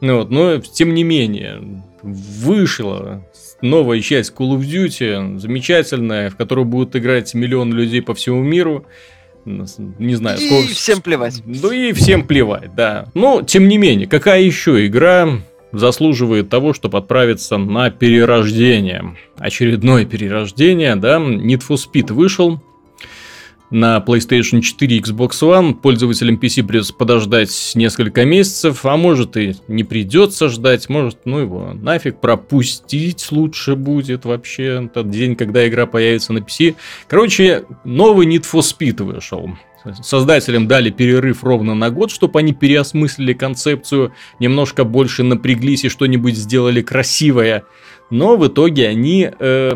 [0.00, 3.24] Ну, вот, но, тем не менее, вышло
[3.64, 8.86] новая часть Call of Duty, замечательная, в которую будут играть миллион людей по всему миру.
[9.44, 10.68] Не знаю, и сколько...
[10.74, 11.42] всем плевать.
[11.44, 13.06] Ну и всем плевать, да.
[13.14, 15.28] Но, тем не менее, какая еще игра
[15.72, 19.16] заслуживает того, чтобы отправиться на перерождение?
[19.36, 21.18] Очередное перерождение, да.
[21.18, 22.62] Need for Speed вышел
[23.74, 25.74] на PlayStation 4 и Xbox One.
[25.74, 31.72] Пользователям PC придется подождать несколько месяцев, а может и не придется ждать, может, ну его
[31.74, 36.76] нафиг пропустить лучше будет вообще тот день, когда игра появится на PC.
[37.08, 39.50] Короче, новый Need for Speed вышел.
[40.02, 46.36] Создателям дали перерыв ровно на год, чтобы они переосмыслили концепцию, немножко больше напряглись и что-нибудь
[46.36, 47.64] сделали красивое.
[48.08, 49.72] Но в итоге они э,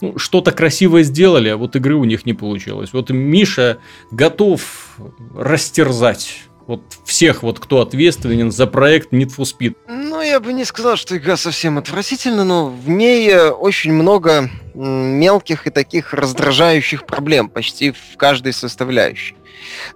[0.00, 2.90] ну, что-то красивое сделали, а вот игры у них не получилось.
[2.92, 3.78] Вот Миша
[4.10, 4.96] готов
[5.34, 9.76] растерзать вот всех, вот кто ответственен за проект Need for Speed.
[9.88, 14.48] Ну, я бы не сказал, что игра совсем отвратительна, но в ней э, очень много
[14.74, 19.34] мелких и таких раздражающих проблем почти в каждой составляющей.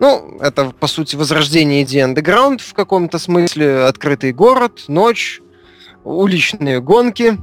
[0.00, 5.40] Ну, это, по сути, возрождение идеи Underground в каком-то смысле, открытый город, ночь,
[6.02, 7.38] уличные гонки,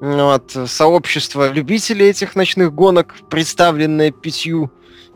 [0.00, 4.70] вот, сообщество любителей этих ночных гонок, представленное пятью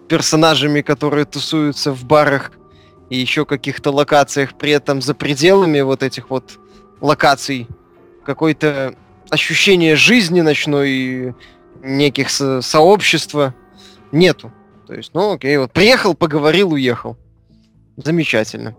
[0.09, 2.53] персонажами, которые тусуются в барах
[3.11, 6.59] и еще каких-то локациях, при этом за пределами вот этих вот
[7.01, 7.69] локаций
[8.25, 8.95] какое-то
[9.31, 11.35] ощущение жизни ночной,
[11.83, 13.55] неких со- сообщества
[14.13, 14.53] нету.
[14.87, 17.17] То есть, ну окей, вот приехал, поговорил, уехал.
[17.97, 18.77] Замечательно.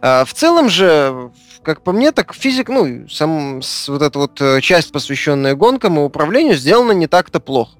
[0.00, 1.30] А, в целом же,
[1.64, 6.02] как по мне, так физик, ну, сам вот эта вот э, часть, посвященная гонкам и
[6.02, 7.76] управлению, сделана не так-то плохо.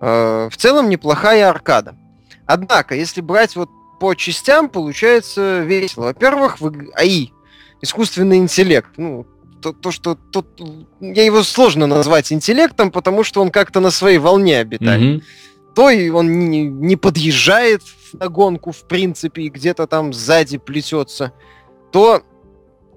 [0.00, 1.94] А, в целом неплохая аркада.
[2.46, 3.68] Однако, если брать вот
[4.00, 6.06] по частям, получается весело.
[6.06, 7.28] Во-первых, в АИ,
[7.82, 8.88] искусственный интеллект.
[8.96, 9.26] Ну,
[9.60, 10.46] то, то что тут
[11.00, 15.02] я его сложно назвать интеллектом, потому что он как-то на своей волне обитает.
[15.02, 15.22] Mm-hmm.
[15.74, 17.82] То и он не, не подъезжает
[18.14, 21.32] на гонку, в принципе, и где-то там сзади плетется,
[21.92, 22.22] то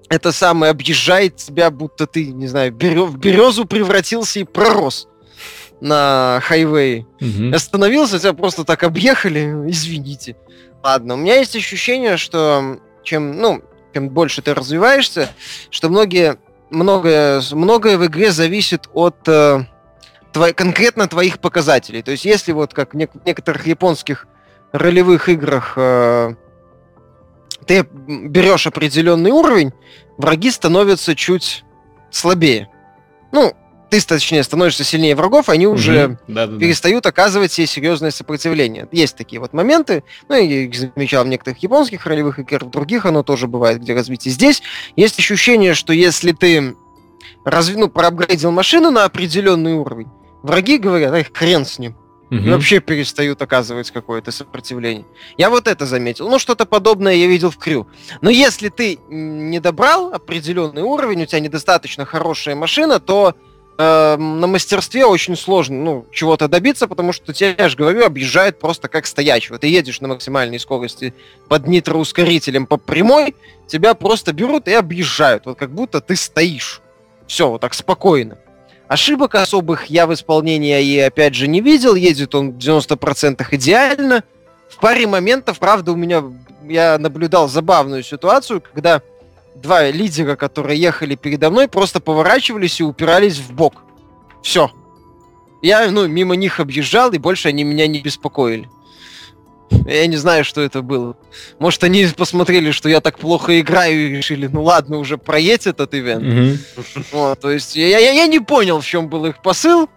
[0.08, 5.08] это самое объезжает тебя, будто ты, не знаю, в березу превратился и пророс
[5.80, 7.06] на хайвее.
[7.20, 7.54] Mm-hmm.
[7.54, 10.36] Остановился, тебя просто так объехали, извините.
[10.82, 13.62] Ладно, у меня есть ощущение, что чем, ну,
[13.92, 15.30] чем больше ты развиваешься,
[15.70, 16.36] что многие
[16.70, 19.64] многое, многое в игре зависит от э,
[20.32, 22.02] твой, конкретно твоих показателей.
[22.02, 24.26] То есть, если вот как в некоторых японских
[24.72, 26.34] ролевых играх э,
[27.66, 29.72] ты берешь определенный уровень,
[30.16, 31.64] враги становятся чуть
[32.10, 32.68] слабее.
[33.32, 33.54] Ну,
[33.90, 36.58] ты, точнее, становишься сильнее врагов, они уже угу.
[36.58, 38.88] перестают оказывать себе серьезное сопротивление.
[38.90, 40.02] Есть такие вот моменты.
[40.28, 43.94] Ну, я их замечал в некоторых японских ролевых играх, в других оно тоже бывает, где
[43.94, 44.32] развитие.
[44.32, 44.62] Здесь
[44.96, 46.74] есть ощущение, что если ты
[47.44, 47.76] разви...
[47.76, 50.08] ну, проапгрейдил машину на определенный уровень,
[50.42, 51.96] враги говорят, ай, хрен с ним.
[52.30, 52.36] Угу.
[52.36, 55.04] И вообще перестают оказывать какое-то сопротивление.
[55.36, 56.28] Я вот это заметил.
[56.28, 57.86] Ну, что-то подобное я видел в Крю.
[58.22, 63.34] Но если ты не добрал определенный уровень, у тебя недостаточно хорошая машина, то
[63.76, 68.58] э, на мастерстве очень сложно ну, чего-то добиться, потому что тебя, я же говорю, объезжают
[68.58, 69.58] просто как стоячего.
[69.58, 71.14] Ты едешь на максимальной скорости
[71.48, 73.34] под нитроускорителем по прямой,
[73.66, 75.44] тебя просто берут и объезжают.
[75.44, 76.80] Вот как будто ты стоишь.
[77.26, 78.38] Все, вот так спокойно.
[78.88, 81.94] Ошибок особых я в исполнении АИ опять же не видел.
[81.94, 84.24] Едет он в 90% идеально.
[84.68, 86.24] В паре моментов, правда, у меня
[86.68, 89.02] я наблюдал забавную ситуацию, когда
[89.54, 93.82] два лидера, которые ехали передо мной, просто поворачивались и упирались в бок.
[94.42, 94.70] Все.
[95.62, 98.68] Я, ну, мимо них объезжал, и больше они меня не беспокоили.
[99.70, 101.16] Я не знаю, что это было.
[101.58, 105.94] Может, они посмотрели, что я так плохо играю и решили, ну ладно, уже проедь этот
[105.94, 106.24] ивент.
[106.24, 107.04] Mm-hmm.
[107.12, 109.88] Вот, то есть я, я, я не понял, в чем был их посыл.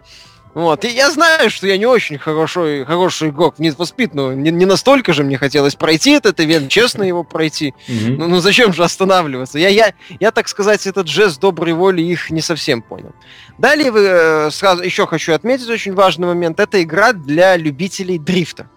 [0.58, 0.86] Вот.
[0.86, 4.34] И я знаю, что я не очень хороший, хороший игрок в Need for Speed, но
[4.34, 7.76] не, не настолько же мне хотелось пройти этот ивент, честно его пройти.
[7.88, 8.16] Mm-hmm.
[8.18, 9.60] Ну, ну зачем же останавливаться?
[9.60, 13.14] Я, я, я, так сказать, этот жест доброй воли их не совсем понял.
[13.60, 16.60] Далее вы, э, сразу еще хочу отметить очень важный момент.
[16.60, 18.68] Это игра для любителей дрифта.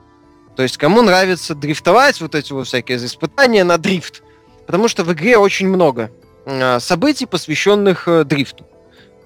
[0.61, 4.23] То есть кому нравится дрифтовать, вот эти вот всякие испытания на дрифт.
[4.66, 6.11] Потому что в игре очень много
[6.44, 8.66] э, событий, посвященных э, дрифту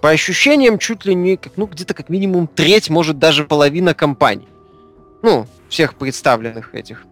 [0.00, 4.46] по ощущениям, чуть ли не, как, ну, где-то как минимум треть, может, даже половина компаний.
[5.24, 7.02] Ну, всех представленных этих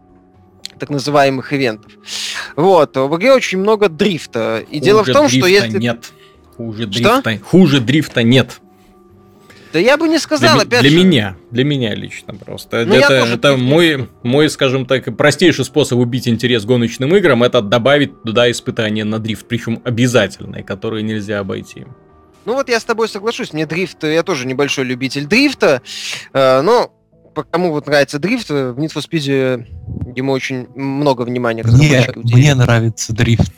[0.79, 1.91] так называемых ивентов.
[2.55, 4.61] Вот, в игре очень много дрифта.
[4.71, 5.79] И Хуже дело в том, что если...
[5.79, 6.13] нет.
[6.57, 7.21] Хуже дрифта.
[7.23, 7.39] Что?
[7.45, 8.61] Хуже дрифта нет.
[9.73, 10.97] Да я бы не сказал, для, опять для же.
[10.97, 12.85] Для меня, для меня лично просто.
[12.85, 17.63] Ну, это это мой, мой, скажем так, простейший способ убить интерес к гоночным играм, это
[17.63, 21.87] добавить туда испытания на дрифт, причем обязательные, которые нельзя обойти.
[22.45, 25.81] Ну вот я с тобой соглашусь, мне дрифт, я тоже небольшой любитель дрифта,
[26.33, 26.93] э, но
[27.35, 29.65] по кому вот нравится дрифт, в Need for Speed
[30.15, 31.65] ему очень много внимания.
[31.65, 33.51] Мне, мне нравится дрифт.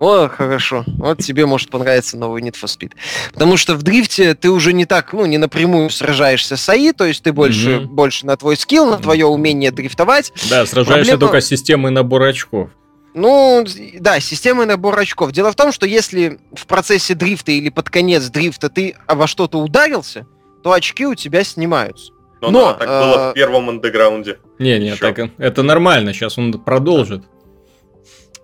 [0.00, 0.84] О, хорошо.
[0.98, 2.92] Вот тебе может понравиться новый Need for Speed.
[3.32, 7.04] Потому что в дрифте ты уже не так, ну, не напрямую сражаешься с АИ, то
[7.04, 7.84] есть ты больше, mm-hmm.
[7.86, 10.32] больше на твой скилл, на твое умение дрифтовать.
[10.50, 11.18] Да, сражаешься Проблема...
[11.18, 12.70] только с системой набора очков.
[13.14, 13.64] Ну,
[14.00, 15.30] да, система набора очков.
[15.30, 19.58] Дело в том, что если в процессе дрифта или под конец дрифта ты во что-то
[19.58, 20.26] ударился,
[20.64, 22.12] то очки у тебя снимаются.
[22.40, 23.00] Но, Но да, так э...
[23.00, 24.38] было в первом андеграунде.
[24.58, 27.22] Не, не, так это нормально, сейчас он продолжит.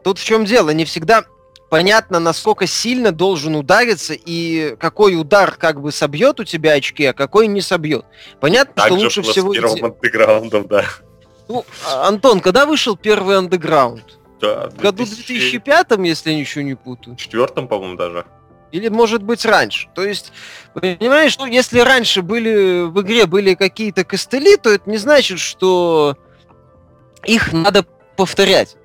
[0.04, 1.24] Тут в чем дело, не всегда
[1.70, 7.14] понятно, насколько сильно должен удариться и какой удар как бы собьет у тебя очки, а
[7.14, 8.04] какой не собьет.
[8.40, 9.52] Понятно, так что лучше всего...
[9.52, 10.85] Андеграундом, да.
[11.48, 14.18] Ну, а, Антон, когда вышел первый андеграунд?
[14.40, 17.16] Да, в году 2005, если я ничего не путаю.
[17.16, 18.24] В четвертом, по-моему, даже.
[18.72, 19.88] Или, может быть, раньше.
[19.94, 20.33] То есть,
[20.74, 26.16] понимаешь, ну, если раньше были в игре были какие-то костыли, то это не значит, что
[27.24, 27.85] их надо
[28.16, 28.76] повторять.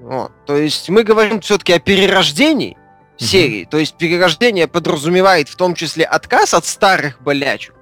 [0.00, 0.32] Вот.
[0.46, 3.24] То есть мы говорим все-таки о перерождении mm-hmm.
[3.24, 3.64] серии.
[3.64, 7.74] То есть перерождение подразумевает в том числе отказ от старых болячек,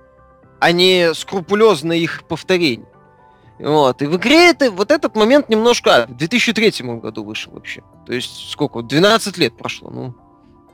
[0.58, 2.88] а не скрупулезное их повторение.
[3.58, 4.02] Вот.
[4.02, 6.06] И в игре это, вот этот момент немножко...
[6.08, 7.82] В 2003 году вышел вообще.
[8.06, 8.82] То есть сколько?
[8.82, 9.90] 12 лет прошло.
[9.90, 10.14] Ну,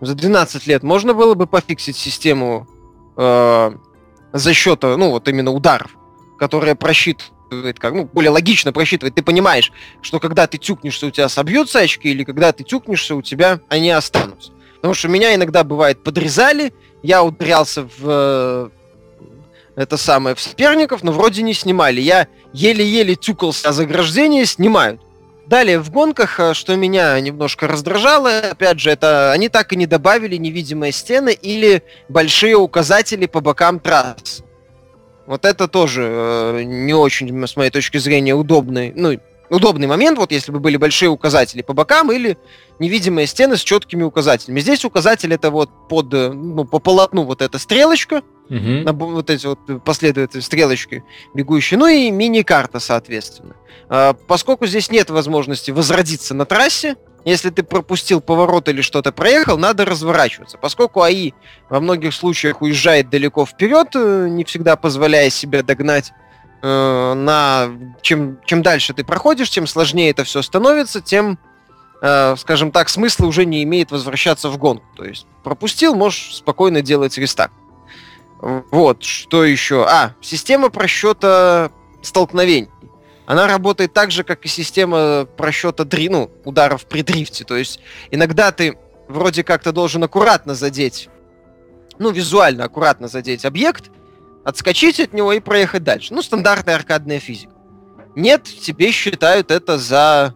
[0.01, 2.67] за 12 лет можно было бы пофиксить систему
[3.17, 3.73] э,
[4.33, 5.97] за счет, ну вот именно ударов,
[6.39, 6.75] которая
[7.45, 9.15] просчитывает как, ну, более логично просчитывает.
[9.15, 13.23] Ты понимаешь, что когда ты тюкнешься, у тебя собьются очки, или когда ты тюкнешься, у
[13.23, 14.53] тебя они останутся.
[14.77, 18.69] Потому что меня иногда бывает подрезали, я ударялся в э,
[19.77, 22.01] это самое в соперников, но вроде не снимали.
[22.01, 25.01] Я еле-еле тюкался, а заграждение снимают.
[25.47, 29.87] Далее в гонках, э, что меня немножко раздражало, опять же, это они так и не
[29.87, 34.43] добавили невидимые стены или большие указатели по бокам трасс.
[35.27, 40.33] Вот это тоже э, не очень, с моей точки зрения, удобный, ну, удобный момент, вот
[40.33, 42.37] если бы были большие указатели по бокам или
[42.79, 44.61] невидимые стены с четкими указателями.
[44.61, 48.59] Здесь указатель это вот под, э, ну, по полотну вот эта стрелочка, угу.
[48.59, 51.05] на, вот эти вот последовательные стрелочки
[51.35, 53.57] бегущие, ну и мини-карта, соответственно.
[53.89, 59.57] А, поскольку здесь нет возможности возродиться на трассе, если ты пропустил поворот или что-то проехал,
[59.57, 60.59] надо разворачиваться.
[60.59, 61.33] Поскольку АИ
[61.71, 66.13] во многих случаях уезжает далеко вперед, э, не всегда позволяя себя догнать,
[66.63, 67.71] э, на
[68.03, 71.39] чем, чем дальше ты проходишь, тем сложнее это все становится, тем,
[72.03, 74.85] э, скажем так, смысла уже не имеет возвращаться в гонку.
[74.95, 77.53] То есть пропустил, можешь спокойно делать рестарт.
[78.45, 79.87] Вот, что еще?
[79.89, 82.69] А, система просчета столкновений
[83.27, 87.45] она работает так же, как и система просчета дри, ну, ударов при дрифте.
[87.45, 87.81] То есть
[88.11, 88.77] иногда ты
[89.09, 91.09] вроде как-то должен аккуратно задеть,
[91.99, 93.91] ну, визуально аккуратно задеть объект,
[94.45, 96.13] отскочить от него и проехать дальше.
[96.13, 97.55] Ну, стандартная аркадная физика.
[98.15, 100.35] Нет, тебе считают это за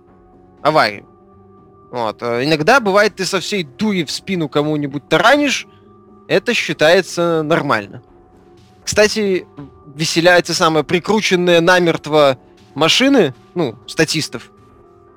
[0.62, 1.06] аварию.
[1.90, 2.22] Вот.
[2.22, 5.66] А иногда бывает, ты со всей дури в спину кому-нибудь таранишь,
[6.28, 8.02] это считается нормально.
[8.84, 9.46] Кстати,
[9.94, 12.38] веселяется самое прикрученное намертво
[12.74, 14.52] машины, ну, статистов,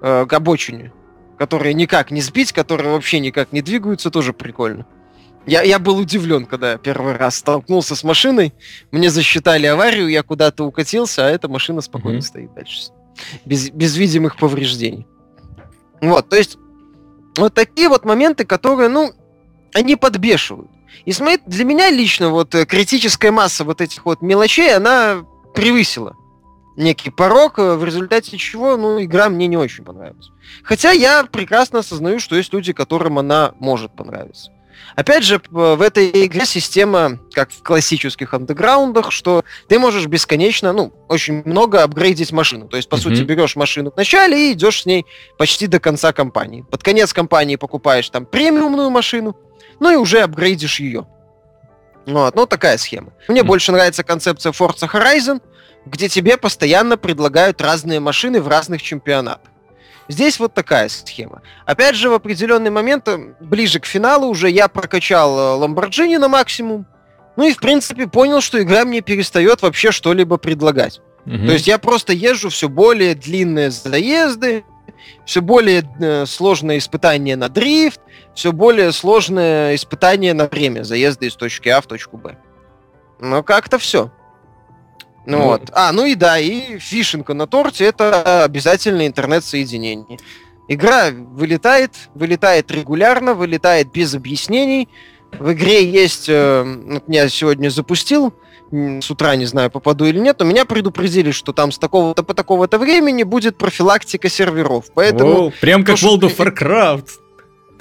[0.01, 0.91] э, к обочине,
[1.37, 4.87] которые никак не сбить, которые вообще никак не двигаются, тоже прикольно.
[5.45, 8.53] Я, я был удивлен, когда первый раз столкнулся с машиной,
[8.91, 12.21] мне засчитали аварию, я куда-то укатился, а эта машина спокойно mm-hmm.
[12.21, 12.91] стоит дальше.
[13.45, 15.07] Без, без видимых повреждений.
[15.99, 16.57] Вот, то есть,
[17.37, 19.11] вот такие вот моменты, которые, ну,
[19.73, 20.69] они подбешивают.
[21.05, 25.23] И смотри, для меня лично вот э, критическая масса вот этих вот мелочей, она
[25.53, 26.15] превысила
[26.75, 30.29] некий порог, э, в результате чего, ну, игра мне не очень понравилась.
[30.63, 34.51] Хотя я прекрасно осознаю, что есть люди, которым она может понравиться.
[34.95, 40.91] Опять же, в этой игре система, как в классических андеграундах, что ты можешь бесконечно, ну,
[41.07, 42.67] очень много апгрейдить машину.
[42.67, 42.99] То есть, по mm-hmm.
[42.99, 45.05] сути, берешь машину в начале и идешь с ней
[45.37, 46.65] почти до конца кампании.
[46.69, 49.37] Под конец кампании покупаешь там премиумную машину,
[49.81, 51.07] ну и уже апгрейдишь ее.
[52.05, 53.11] Вот, ну такая схема.
[53.27, 53.45] Мне mm-hmm.
[53.45, 55.41] больше нравится концепция Forza Horizon,
[55.85, 59.51] где тебе постоянно предлагают разные машины в разных чемпионатах.
[60.07, 61.41] Здесь вот такая схема.
[61.65, 66.85] Опять же, в определенный момент, э, ближе к финалу, уже я прокачал Ламборджини на максимум.
[67.35, 71.01] Ну и, в принципе, понял, что игра мне перестает вообще что-либо предлагать.
[71.25, 71.37] Угу.
[71.37, 74.63] То есть я просто езжу все более длинные заезды,
[75.25, 77.99] все более э, сложное испытание на дрифт,
[78.33, 82.37] все более сложное испытание на время заезда из точки А в точку Б.
[83.19, 84.11] Но как-то все.
[85.25, 85.69] Ну, ну вот.
[85.73, 90.19] А, ну и да, и фишинка на торте это обязательно интернет-соединение.
[90.67, 94.89] Игра вылетает, вылетает регулярно, вылетает без объяснений.
[95.31, 98.33] В игре есть, э, вот я сегодня запустил,
[98.71, 102.33] с утра не знаю, попаду или нет, но меня предупредили, что там с такого-то по
[102.33, 104.85] такого-то времени будет профилактика серверов.
[104.93, 105.47] Поэтому...
[105.47, 107.09] О, прям как World of Warcraft.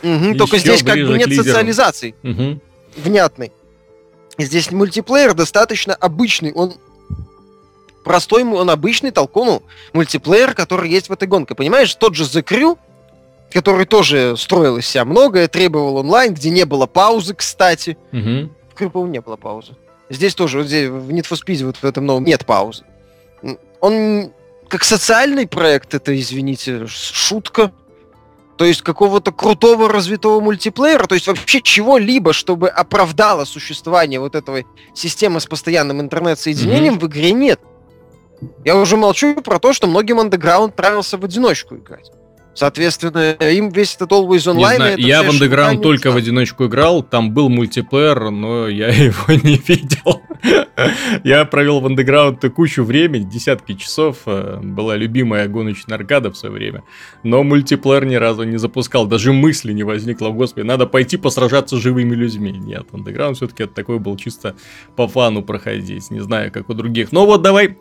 [0.03, 2.15] Угу, только здесь как бы нет социализации.
[2.23, 2.61] Угу.
[2.97, 3.53] Внятной.
[4.39, 6.75] Здесь мультиплеер достаточно обычный, он
[8.03, 9.61] простой, он обычный толкун,
[9.93, 11.55] мультиплеер, который есть в этой гонке.
[11.55, 12.79] Понимаешь, тот же The Crew,
[13.53, 17.97] который тоже строил из себя многое, требовал онлайн, где не было паузы, кстати.
[18.13, 18.51] Угу.
[18.75, 19.75] В Crew, не было паузы.
[20.11, 22.85] Здесь тоже, вот здесь, в Need for Speed, вот в этом новом, нет паузы.
[23.81, 24.33] Он
[24.69, 27.73] как социальный проект, это, извините, шутка.
[28.57, 34.65] То есть какого-то крутого развитого мультиплеера, то есть вообще чего-либо, чтобы оправдало существование вот этого
[34.95, 37.01] системы с постоянным интернет-соединением mm-hmm.
[37.01, 37.61] в игре нет.
[38.65, 42.11] Я уже молчу про то, что многим Underground нравился в одиночку играть.
[42.55, 44.57] Соответственно, им весь этот Always Online...
[44.57, 48.89] Не знаю, это я в Underground только в одиночку играл, там был мультиплеер, но я
[48.89, 50.23] его не видел.
[51.25, 56.55] я провел в Underground кучу времени, десятки часов, э, была любимая гоночная аркада в свое
[56.55, 56.83] время,
[57.23, 61.77] но мультиплеер ни разу не запускал, даже мысли не возникло, в господи, надо пойти посражаться
[61.77, 62.53] с живыми людьми.
[62.53, 64.57] Нет, Underground все-таки такой был чисто
[64.97, 67.13] по фану проходить, не знаю, как у других.
[67.13, 67.79] Но вот давай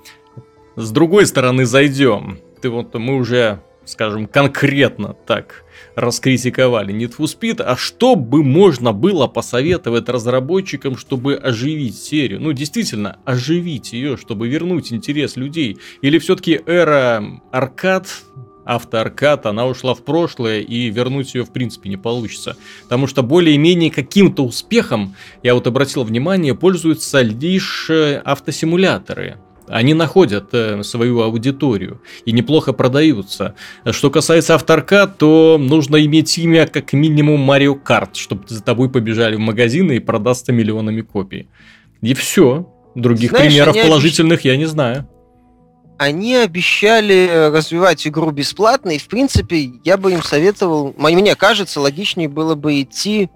[0.76, 2.40] с другой стороны зайдем.
[2.62, 8.94] Ты вот мы уже скажем, конкретно так раскритиковали Need for Speed, а что бы можно
[8.94, 12.42] было посоветовать разработчикам, чтобы оживить серию?
[12.42, 15.78] Ну, действительно, оживить ее, чтобы вернуть интерес людей.
[16.02, 18.08] Или все-таки эра аркад
[18.66, 22.56] автоаркад, она ушла в прошлое, и вернуть ее в принципе не получится.
[22.84, 29.38] Потому что более-менее каким-то успехом, я вот обратил внимание, пользуются лишь э, автосимуляторы.
[29.70, 33.54] Они находят э, свою аудиторию и неплохо продаются.
[33.86, 39.36] Что касается авторкад, то нужно иметь имя как минимум Марио Карт, чтобы за тобой побежали
[39.36, 41.48] в магазины и продастся миллионами копий.
[42.02, 42.68] И все.
[42.96, 44.46] Других Знаешь, примеров положительных обещ...
[44.46, 45.08] я не знаю.
[46.00, 52.28] Они обещали развивать игру бесплатно, и в принципе я бы им советовал, мне кажется, логичнее
[52.28, 53.30] было бы идти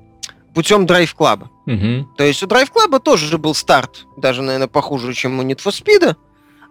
[0.55, 1.49] путем Club.
[1.65, 2.15] Угу.
[2.17, 5.59] То есть у Drive Club тоже же был старт, даже, наверное, похуже, чем у Need
[5.63, 6.15] for Speed.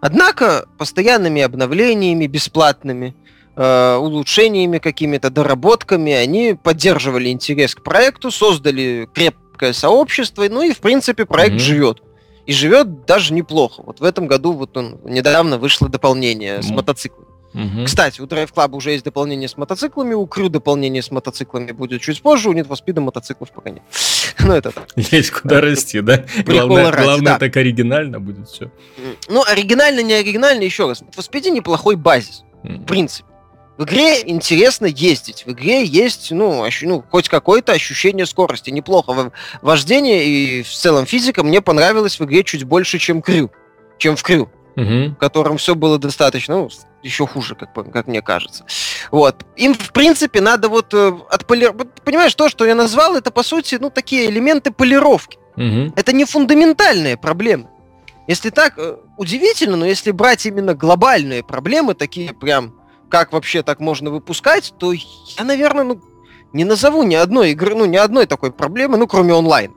[0.01, 3.15] Однако постоянными обновлениями, бесплатными,
[3.55, 10.79] э, улучшениями какими-то, доработками они поддерживали интерес к проекту, создали крепкое сообщество, ну и, в
[10.79, 12.03] принципе, проект mm живет.
[12.45, 13.81] И живет даже неплохо.
[13.83, 17.27] Вот в этом году вот он недавно вышло дополнение mm с мотоциклом.
[17.53, 17.85] Угу.
[17.85, 22.01] Кстати, у Drive Club уже есть дополнение с мотоциклами, у Крю дополнение с мотоциклами будет
[22.01, 23.83] чуть позже, у Need for Speed мотоциклов пока нет.
[24.39, 24.87] Ну, это так.
[24.95, 26.25] Есть куда расти, да?
[26.45, 28.71] Главное, главное так оригинально будет все.
[29.29, 31.01] Ну, оригинально, не оригинально, еще раз.
[31.01, 33.27] В Speed неплохой базис, в принципе.
[33.77, 35.45] В игре интересно ездить.
[35.47, 38.69] В игре есть, ну, ощ- ну хоть какое-то ощущение скорости.
[38.69, 39.31] Неплохо.
[39.63, 43.51] Вождение и в целом физика мне понравилось в игре чуть больше, чем Крю.
[43.97, 44.51] Чем в Крю.
[44.75, 45.09] Угу.
[45.11, 46.69] В котором все было достаточно, ну,
[47.03, 48.65] еще хуже, как, как мне кажется.
[49.11, 49.45] Вот.
[49.57, 51.89] Им, в принципе, надо вот э, отполировать...
[52.03, 55.37] Понимаешь, то, что я назвал, это, по сути, ну, такие элементы полировки.
[55.55, 55.93] Угу.
[55.95, 57.67] Это не фундаментальные проблемы.
[58.27, 62.73] Если так, э, удивительно, но если брать именно глобальные проблемы, такие прям,
[63.09, 66.01] как вообще так можно выпускать, то я, наверное, ну,
[66.53, 69.75] не назову ни одной игры, ну, ни одной такой проблемы, ну, кроме онлайн.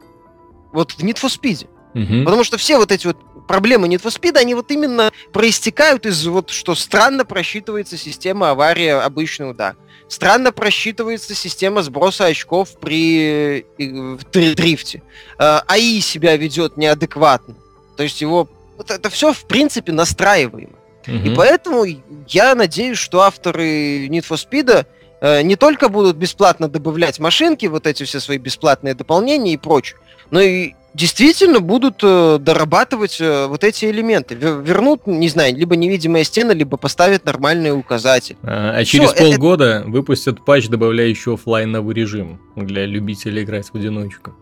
[0.73, 1.67] Вот в Need for Speed.
[1.95, 2.25] Угу.
[2.25, 3.17] Потому что все вот эти вот
[3.47, 8.89] проблемы Need for Speed, они вот именно проистекают из вот, что странно просчитывается система аварии
[8.89, 9.77] обычный удар.
[10.09, 15.03] Странно просчитывается система сброса очков при э, дрифте.
[15.39, 17.57] Э, АИ себя ведет неадекватно.
[17.97, 18.49] То есть его...
[18.77, 20.77] Вот это все, в принципе, настраиваемо.
[21.09, 21.17] Угу.
[21.17, 21.85] И поэтому
[22.29, 24.87] я надеюсь, что авторы Need for Speed
[25.21, 29.99] э, не только будут бесплатно добавлять машинки, вот эти все свои бесплатные дополнения и прочее,
[30.31, 34.35] но и действительно будут э, дорабатывать э, вот эти элементы.
[34.35, 38.37] Вернут, не знаю, либо невидимая стена, либо поставят нормальный указатель.
[38.43, 39.89] А, а через Всё, полгода это...
[39.89, 44.35] выпустят патч, добавляющий офлайновый режим для любителей играть в одиночку.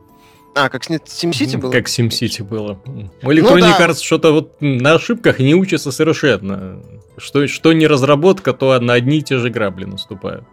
[0.55, 1.73] А, как с SimCity было?
[1.73, 2.81] Как SimCity было.
[3.23, 3.87] У Electronic ну, да.
[3.89, 6.81] Arts что-то вот на ошибках не учатся совершенно.
[7.17, 10.45] Что, что не разработка, то на одни и те же грабли наступают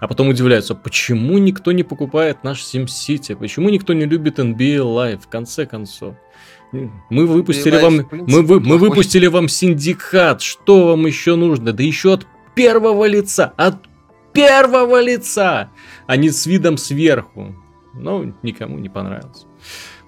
[0.00, 5.22] а потом удивляются, почему никто не покупает наш SimCity, почему никто не любит NBA Live,
[5.22, 6.14] в конце концов.
[7.10, 11.72] Мы выпустили вам, мы, вы, мы выпустили вам синдикат, что вам еще нужно?
[11.72, 13.76] Да еще от первого лица, от
[14.32, 15.70] первого лица,
[16.06, 17.54] а не с видом сверху.
[17.94, 19.46] Но никому не понравилось.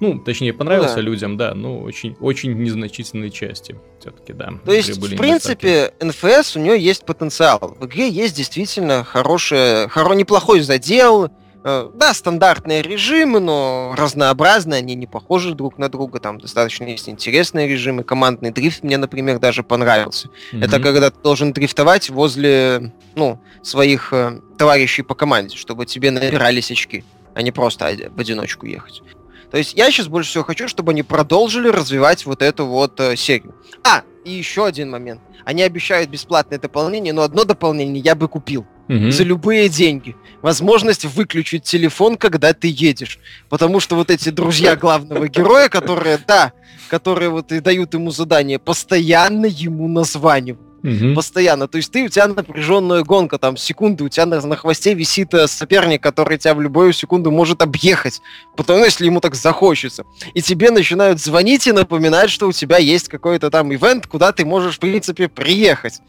[0.01, 1.01] Ну, точнее, понравился да.
[1.01, 4.53] людям, да, но очень, очень незначительной части все-таки, да.
[4.64, 7.76] То есть, в принципе, НФС у нее есть потенциал.
[7.80, 11.30] В игре есть действительно хороший, хоро, неплохой задел,
[11.64, 17.09] э, да, стандартные режимы, но разнообразные, они не похожи друг на друга, там достаточно есть
[17.09, 18.05] интересные режимы.
[18.05, 20.28] Командный дрифт мне, например, даже понравился.
[20.53, 20.64] Mm-hmm.
[20.64, 26.70] Это когда ты должен дрифтовать возле, ну, своих э, товарищей по команде, чтобы тебе набирались
[26.70, 27.03] очки,
[27.34, 29.03] а не просто в одиночку ехать.
[29.51, 33.16] То есть я сейчас больше всего хочу, чтобы они продолжили развивать вот эту вот э,
[33.16, 33.55] серию.
[33.84, 35.20] А, и еще один момент.
[35.44, 38.66] Они обещают бесплатное дополнение, но одно дополнение я бы купил.
[38.88, 39.11] Угу.
[39.11, 40.16] За любые деньги.
[40.42, 43.18] Возможность выключить телефон, когда ты едешь.
[43.49, 46.53] Потому что вот эти друзья главного героя, которые, да,
[46.88, 51.14] которые вот и дают ему задание, постоянно ему названивают угу.
[51.14, 51.68] постоянно.
[51.68, 55.34] То есть ты, у тебя напряженная гонка, там секунды, у тебя на, на хвосте висит
[55.34, 58.20] э, соперник, который тебя в любую секунду может объехать,
[58.57, 60.05] потому если ему так захочется.
[60.34, 64.45] И тебе начинают звонить и напоминать, что у тебя есть какой-то там ивент, куда ты
[64.45, 66.01] можешь, в принципе, приехать.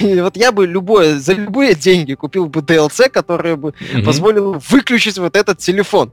[0.00, 4.02] И вот я бы любое, за любые деньги купил бы DLC, который бы угу.
[4.04, 6.12] позволил выключить вот этот телефон.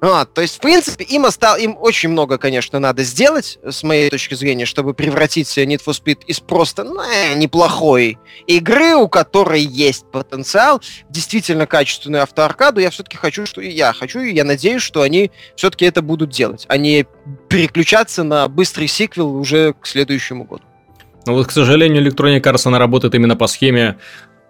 [0.00, 4.10] А, то есть, в принципе, им, остал, им очень много, конечно, надо сделать, с моей
[4.10, 9.60] точки зрения, чтобы превратить Need for Speed из просто ну, э, неплохой игры, у которой
[9.62, 12.80] есть потенциал, действительно качественную автоаркаду.
[12.80, 16.64] Я все-таки хочу, что я хочу, и я надеюсь, что они все-таки это будут делать,
[16.68, 17.06] а не
[17.48, 20.62] переключаться на быстрый сиквел уже к следующему году.
[21.26, 23.98] Ну вот, к сожалению, Electronic Arts, она работает именно по схеме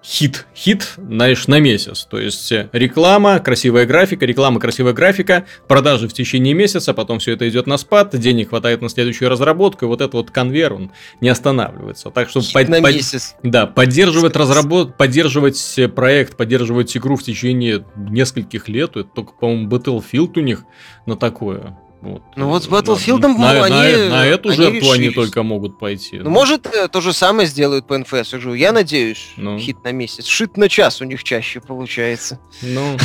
[0.07, 2.07] хит, хит, знаешь, на месяц.
[2.09, 7.33] То есть э, реклама, красивая графика, реклама, красивая графика, продажи в течение месяца, потом все
[7.33, 10.93] это идет на спад, денег хватает на следующую разработку, и вот этот вот конвейер, он
[11.21, 12.11] не останавливается.
[12.11, 13.35] Так что под, на под, месяц.
[13.43, 19.69] Да, поддерживать разработ, поддерживать э, проект, поддерживать игру в течение нескольких лет, это только, по-моему,
[19.69, 20.65] Battlefield у них
[21.07, 21.77] на такое.
[22.03, 22.23] Вот.
[22.37, 23.75] Ну вот с Battlefield на, ну, они...
[23.75, 24.95] На, на эту они жертву решились.
[24.95, 26.19] они только могут пойти.
[26.19, 28.57] Ну, может, э, то же самое сделают по НФС уже.
[28.57, 29.59] Я надеюсь, ну.
[29.59, 30.27] хит на месяц.
[30.27, 32.39] Шит на час у них чаще получается.
[32.63, 32.97] Ну...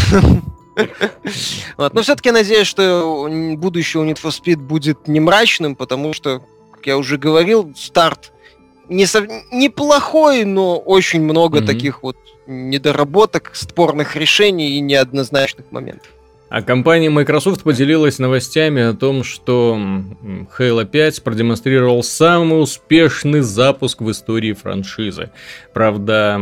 [1.78, 1.94] вот.
[1.94, 3.28] Но все-таки надеюсь, что
[3.58, 8.32] будущее у Need for Speed будет не мрачным, потому что, как я уже говорил, старт
[8.92, 9.26] не со...
[9.52, 11.66] неплохой, но очень много mm-hmm.
[11.66, 16.12] таких вот недоработок, спорных решений и неоднозначных моментов.
[16.52, 19.80] А компания Microsoft поделилась новостями о том, что
[20.60, 25.30] Halo 5 продемонстрировал самый успешный запуск в истории франшизы.
[25.74, 26.36] Правда,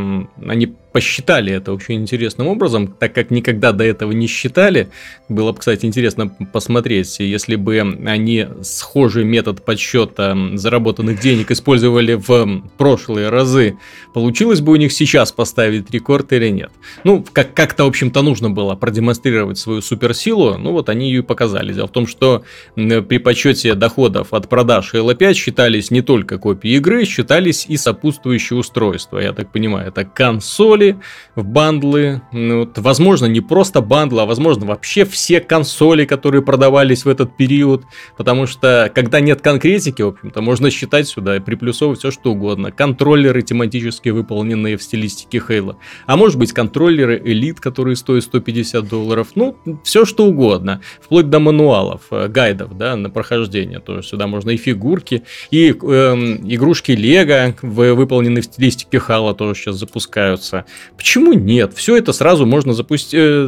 [0.43, 4.89] они посчитали это очень интересным образом, так как никогда до этого не считали.
[5.27, 12.63] Было бы, кстати, интересно посмотреть, если бы они схожий метод подсчета заработанных денег использовали в
[12.77, 13.77] прошлые разы,
[14.13, 16.71] получилось бы у них сейчас поставить рекорд или нет.
[17.03, 21.21] Ну, как- как-то, в общем-то, нужно было продемонстрировать свою суперсилу, ну вот они ее и
[21.23, 21.73] показали.
[21.73, 22.43] Дело в том, что
[22.75, 28.57] при подсчете доходов от продаж Halo 5 считались не только копии игры, считались и сопутствующие
[28.57, 29.19] устройства.
[29.19, 30.97] Я так понимаю, это консоль, консоли,
[31.35, 32.21] в бандлы.
[32.31, 37.37] Ну, вот, возможно, не просто бандлы, а возможно вообще все консоли, которые продавались в этот
[37.37, 37.83] период.
[38.17, 42.71] Потому что, когда нет конкретики, в общем-то, можно считать сюда и приплюсовывать все, что угодно.
[42.71, 45.77] Контроллеры тематически выполненные в стилистике Хейла.
[46.05, 49.29] А может быть, контроллеры Elite, которые стоят 150 долларов.
[49.35, 50.81] Ну, все что угодно.
[51.01, 53.79] Вплоть до мануалов, э, гайдов, да, на прохождение.
[53.79, 59.75] Тоже сюда можно и фигурки, и э, игрушки Лего, выполненные в стилистике Хала, тоже сейчас
[59.77, 60.65] запускаются.
[60.97, 61.73] Почему нет?
[61.75, 63.47] Все это сразу можно запустить, э,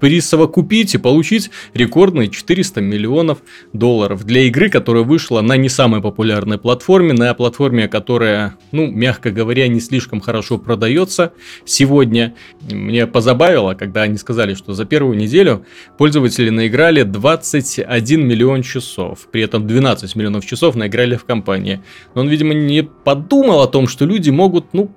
[0.00, 3.38] присовокупить и получить рекордные 400 миллионов
[3.72, 9.30] долларов для игры, которая вышла на не самой популярной платформе, на платформе, которая, ну, мягко
[9.30, 11.32] говоря, не слишком хорошо продается
[11.64, 12.34] сегодня.
[12.70, 15.64] Мне позабавило, когда они сказали, что за первую неделю
[15.96, 21.80] пользователи наиграли 21 миллион часов, при этом 12 миллионов часов наиграли в компании.
[22.14, 24.90] Но он, видимо, не подумал о том, что люди могут, ну,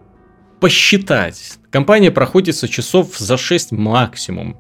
[0.62, 1.58] посчитать.
[1.72, 4.58] Компания проходится часов за 6 максимум.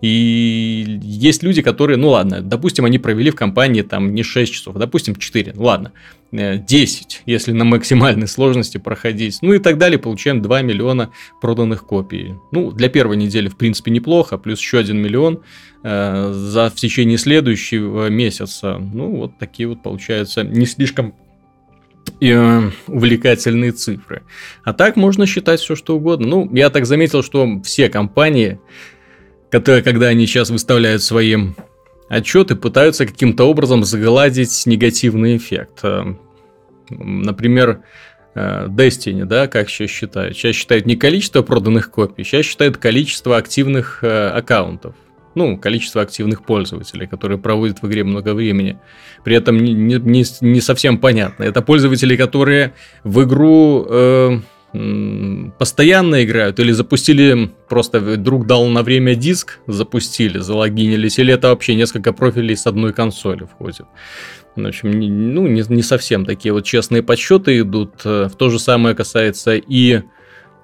[0.00, 4.74] И есть люди, которые, ну ладно, допустим, они провели в компании там не 6 часов,
[4.74, 5.92] а, допустим, 4, ну ладно,
[6.32, 9.38] 10, э, если на максимальной сложности проходить.
[9.42, 12.34] Ну и так далее, получаем 2 миллиона проданных копий.
[12.50, 15.40] Ну, для первой недели, в принципе, неплохо, плюс еще 1 миллион
[15.84, 18.78] э, за в течение следующего месяца.
[18.78, 21.14] Ну, вот такие вот, получаются, не слишком
[22.20, 24.22] э, увлекательные цифры.
[24.62, 26.26] А так можно считать все что угодно.
[26.26, 28.60] Ну, я так заметил, что все компании,
[29.50, 31.36] которые, когда они сейчас выставляют свои
[32.08, 35.80] отчеты, пытаются каким-то образом загладить негативный эффект.
[35.82, 36.14] Э,
[36.90, 37.82] например,
[38.34, 40.36] э, Destiny, да, как сейчас считают?
[40.36, 44.94] Сейчас считают не количество проданных копий, сейчас считают количество активных э, аккаунтов
[45.34, 48.78] ну, количество активных пользователей, которые проводят в игре много времени.
[49.24, 51.44] При этом не, не, не совсем понятно.
[51.44, 54.38] Это пользователи, которые в игру э,
[55.58, 61.74] постоянно играют или запустили, просто друг дал на время диск, запустили, залогинились, или это вообще
[61.74, 63.86] несколько профилей с одной консоли входит.
[64.56, 68.02] В общем, не, ну, не, не совсем такие вот честные подсчеты идут.
[68.04, 70.02] Э, то же самое касается и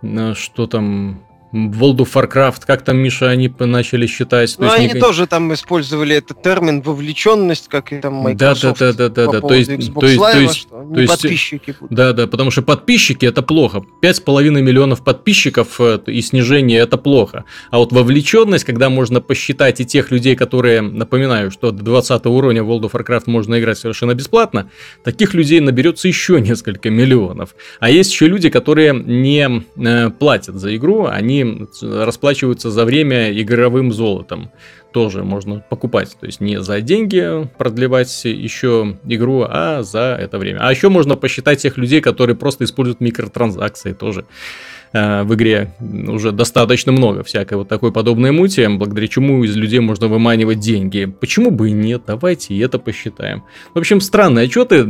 [0.03, 4.55] э, что там World of Warcraft, как там, Миша, они начали считать?
[4.59, 5.01] Ну, они не...
[5.01, 8.79] тоже там использовали этот термин вовлеченность, как и там Microsoft.
[8.79, 9.41] Да, да, да, да, да.
[9.41, 11.97] То есть, Xbox то есть, Live, то есть, то есть, подписчики будут.
[11.97, 13.83] Да, да, потому что подписчики это плохо.
[14.03, 17.45] 5,5 миллионов подписчиков э, и снижение это плохо.
[17.71, 22.63] А вот вовлеченность, когда можно посчитать и тех людей, которые, напоминаю, что до 20 уровня
[22.63, 24.71] World of Warcraft можно играть совершенно бесплатно,
[25.03, 27.57] таких людей наберется еще несколько миллионов.
[27.81, 31.40] А есть еще люди, которые не э, платят за игру, они
[31.83, 34.51] расплачиваются за время игровым золотом.
[34.93, 36.17] Тоже можно покупать.
[36.19, 40.59] То есть не за деньги продлевать еще игру, а за это время.
[40.61, 44.25] А еще можно посчитать тех людей, которые просто используют микротранзакции тоже
[44.93, 49.81] э, в игре уже достаточно много всякой вот такой подобной мути, благодаря чему из людей
[49.81, 51.05] можно выманивать деньги.
[51.05, 52.03] Почему бы и нет?
[52.07, 53.45] Давайте и это посчитаем.
[53.75, 54.85] В общем, странные отчеты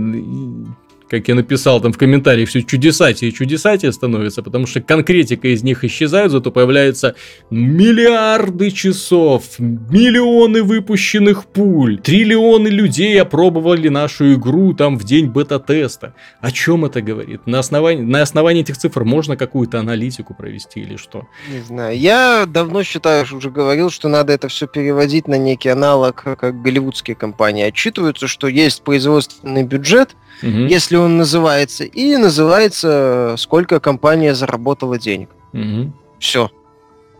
[1.11, 5.64] как я написал там в комментариях, все чудесатее и чудесатее становится, потому что конкретика из
[5.64, 7.16] них исчезает, зато появляются
[7.50, 16.14] миллиарды часов, миллионы выпущенных пуль, триллионы людей опробовали нашу игру там в день бета-теста.
[16.40, 17.44] О чем это говорит?
[17.46, 21.26] На основании, на основании этих цифр можно какую-то аналитику провести или что?
[21.52, 21.98] Не знаю.
[21.98, 27.16] Я давно считаю, уже говорил, что надо это все переводить на некий аналог, как голливудские
[27.16, 30.66] компании отчитываются, что есть производственный бюджет, угу.
[30.66, 35.30] если он называется, и называется, сколько компания заработала денег.
[35.53, 35.92] Угу.
[36.18, 36.51] Все.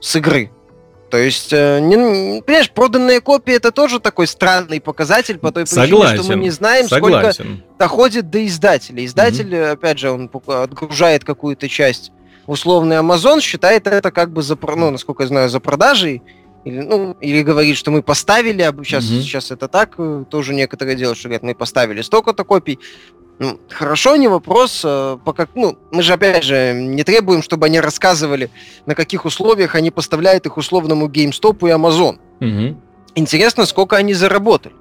[0.01, 0.51] С игры.
[1.11, 5.89] То есть, э, не, понимаешь, проданные копии это тоже такой странный показатель по той причине,
[5.89, 6.22] Согласен.
[6.22, 7.33] что мы не знаем, Согласен.
[7.33, 9.05] сколько доходит до издателя.
[9.05, 9.72] Издатель, угу.
[9.72, 12.12] опять же, он отгружает какую-то часть.
[12.47, 16.22] Условный Amazon считает это как бы за, ну, насколько я знаю, за продажей.
[16.64, 19.20] Или, ну, или говорит, что мы поставили, а сейчас, угу.
[19.20, 22.78] сейчас это так, э, тоже некоторые делают, что говорят, мы поставили столько-то копий.
[23.41, 24.82] Ну, хорошо, не вопрос.
[24.84, 28.51] Э, по как, ну, мы же, опять же, не требуем, чтобы они рассказывали,
[28.84, 32.18] на каких условиях они поставляют их условному GameStop и Amazon.
[32.41, 32.80] Угу.
[33.14, 34.74] Интересно, сколько они заработали.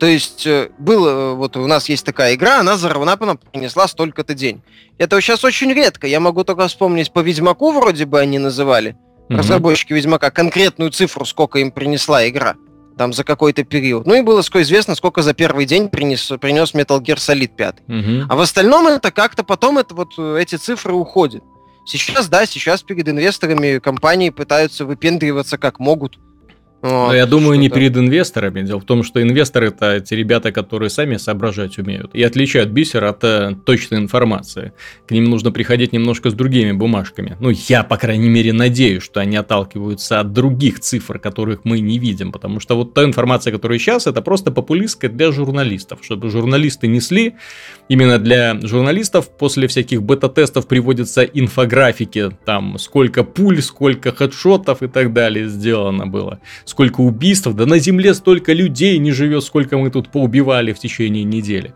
[0.00, 4.60] То есть, э, было, вот у нас есть такая игра, она, она принесла столько-то день.
[4.98, 6.08] Это сейчас очень редко.
[6.08, 8.96] Я могу только вспомнить по Ведьмаку вроде бы они называли,
[9.28, 9.38] угу.
[9.38, 12.56] разработчики Ведьмака, конкретную цифру, сколько им принесла игра
[13.00, 14.06] там за какой-то период.
[14.06, 17.76] Ну и было известно, сколько за первый день принес, принес Metal Gear Solid 5.
[17.88, 18.26] Угу.
[18.28, 21.42] А в остальном это как-то потом это вот э, эти цифры уходят.
[21.86, 26.18] Сейчас, да, сейчас перед инвесторами компании пытаются выпендриваться как могут.
[26.82, 28.62] Но я думаю, не перед инвесторами.
[28.62, 33.04] Дело в том, что инвесторы это те ребята, которые сами соображать умеют и отличают бисер
[33.04, 34.72] от э, точной информации.
[35.06, 37.36] К ним нужно приходить немножко с другими бумажками.
[37.38, 41.98] Ну, я, по крайней мере, надеюсь, что они отталкиваются от других цифр, которых мы не
[41.98, 42.32] видим.
[42.32, 45.98] Потому что вот та информация, которая сейчас, это просто популистская для журналистов.
[46.02, 47.34] Чтобы журналисты несли,
[47.88, 55.12] именно для журналистов после всяких бета-тестов приводятся инфографики, там, сколько пуль, сколько хедшотов и так
[55.12, 56.40] далее сделано было
[56.70, 61.24] сколько убийств, да на Земле столько людей не живет, сколько мы тут поубивали в течение
[61.24, 61.74] недели.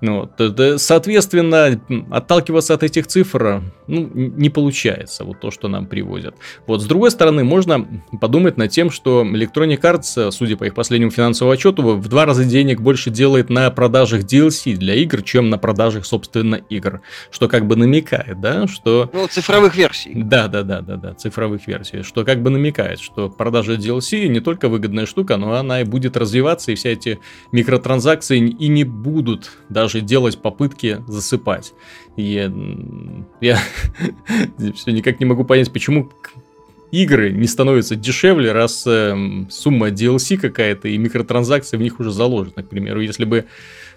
[0.00, 1.80] Ну, вот, соответственно,
[2.10, 6.34] отталкиваться от этих цифр ну, не получается, вот то, что нам привозят.
[6.66, 7.86] Вот, с другой стороны, можно
[8.20, 12.44] подумать над тем, что Electronic Arts, судя по их последнему финансовому отчету, в два раза
[12.44, 17.00] денег больше делает на продажах DLC для игр, чем на продажах, собственно, игр.
[17.30, 19.10] Что как бы намекает, да, что...
[19.12, 20.12] Ну, цифровых версий.
[20.14, 22.02] Да, да, да, да, да, цифровых версий.
[22.02, 26.16] Что как бы намекает, что продажа DLC не только выгодная штука, но она и будет
[26.16, 27.20] развиваться, и все эти
[27.52, 31.72] микротранзакции и не будут даже даже делать попытки засыпать.
[32.16, 32.50] И
[33.40, 33.58] я
[34.74, 36.10] все никак не могу понять, почему
[36.90, 39.16] игры не становятся дешевле, раз э,
[39.48, 42.64] сумма DLC какая-то и микротранзакции в них уже заложены.
[42.64, 43.46] К примеру, если бы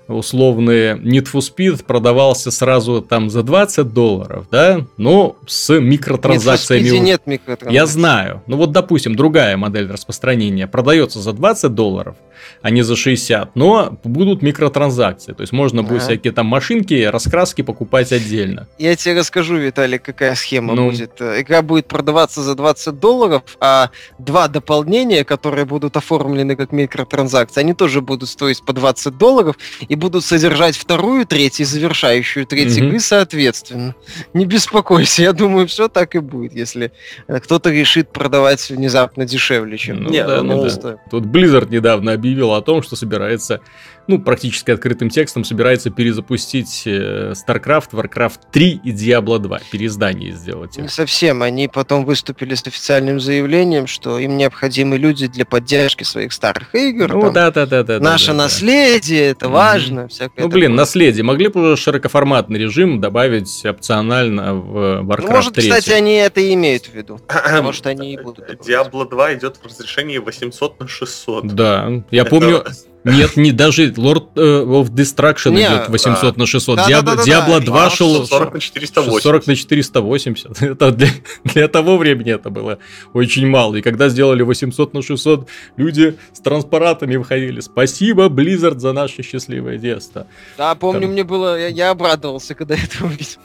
[0.08, 6.88] условный Need for Speed продавался сразу там за 20 долларов, да, но с микротранзакциями.
[6.88, 7.74] Speed нет микротранзакций.
[7.74, 8.44] Я знаю.
[8.46, 12.16] Ну вот, допустим, другая модель распространения продается за 20 долларов,
[12.62, 15.34] а не за 60, но будут микротранзакции.
[15.34, 18.68] То есть можно будет всякие там машинки, раскраски покупать отдельно.
[18.78, 20.90] Я тебе расскажу, Виталий, какая схема ну...
[20.90, 21.22] будет.
[21.22, 27.74] Игра будет продаваться за 20 долларов, а два дополнения, которые будут оформлены как микротранзакции, они
[27.74, 33.96] тоже будут стоить по 20 долларов и будут содержать вторую, третью, завершающую третью игры соответственно.
[34.34, 36.92] Не беспокойся, я думаю, все так и будет, если
[37.28, 40.04] кто-то решит продавать внезапно дешевле, чем...
[40.04, 40.98] Ну, Нет, да, ну, да.
[41.10, 43.62] Тут Blizzard недавно объявил о том, что собирается
[44.10, 50.78] ну, практически открытым текстом собирается перезапустить э, StarCraft, Warcraft 3 и Diablo 2, переиздание сделать.
[50.78, 56.34] Не совсем, они потом выступили с официальным заявлением, что им необходимы люди для поддержки своих
[56.34, 57.14] старых игр.
[57.14, 58.00] Ну, да-да-да.
[58.00, 59.30] Наше да, наследие, да.
[59.30, 60.00] это важно.
[60.00, 60.08] Mm-hmm.
[60.08, 60.78] Всякое ну, блин, такое.
[60.78, 61.24] наследие.
[61.24, 65.70] Могли бы уже широкоформатный режим добавить опционально в Warcraft ну, может, 3.
[65.70, 67.20] кстати, они это и имеют в виду.
[67.62, 68.50] Может, они и будут.
[68.68, 71.46] Diablo 2 идет в разрешении 800 на 600.
[71.46, 72.64] Да, я помню...
[73.04, 76.76] Нет, не даже Lord uh, of Destruction не, идет 800 а, на 600.
[76.76, 79.24] Да, Diablo, да, да, Diablo 2 шел 40 на 480.
[79.24, 80.62] 40 на 480.
[80.62, 81.08] Это для,
[81.46, 82.80] для того времени это было
[83.14, 83.76] очень мало.
[83.76, 85.48] И когда сделали 800 на 600,
[85.78, 87.62] люди с транспаратами выходили.
[87.62, 90.28] Спасибо, Blizzard, за наше счастливое детство.
[90.58, 91.12] Да, помню, Там...
[91.12, 91.60] мне было...
[91.60, 93.40] Я, я обрадовался, когда это увидел.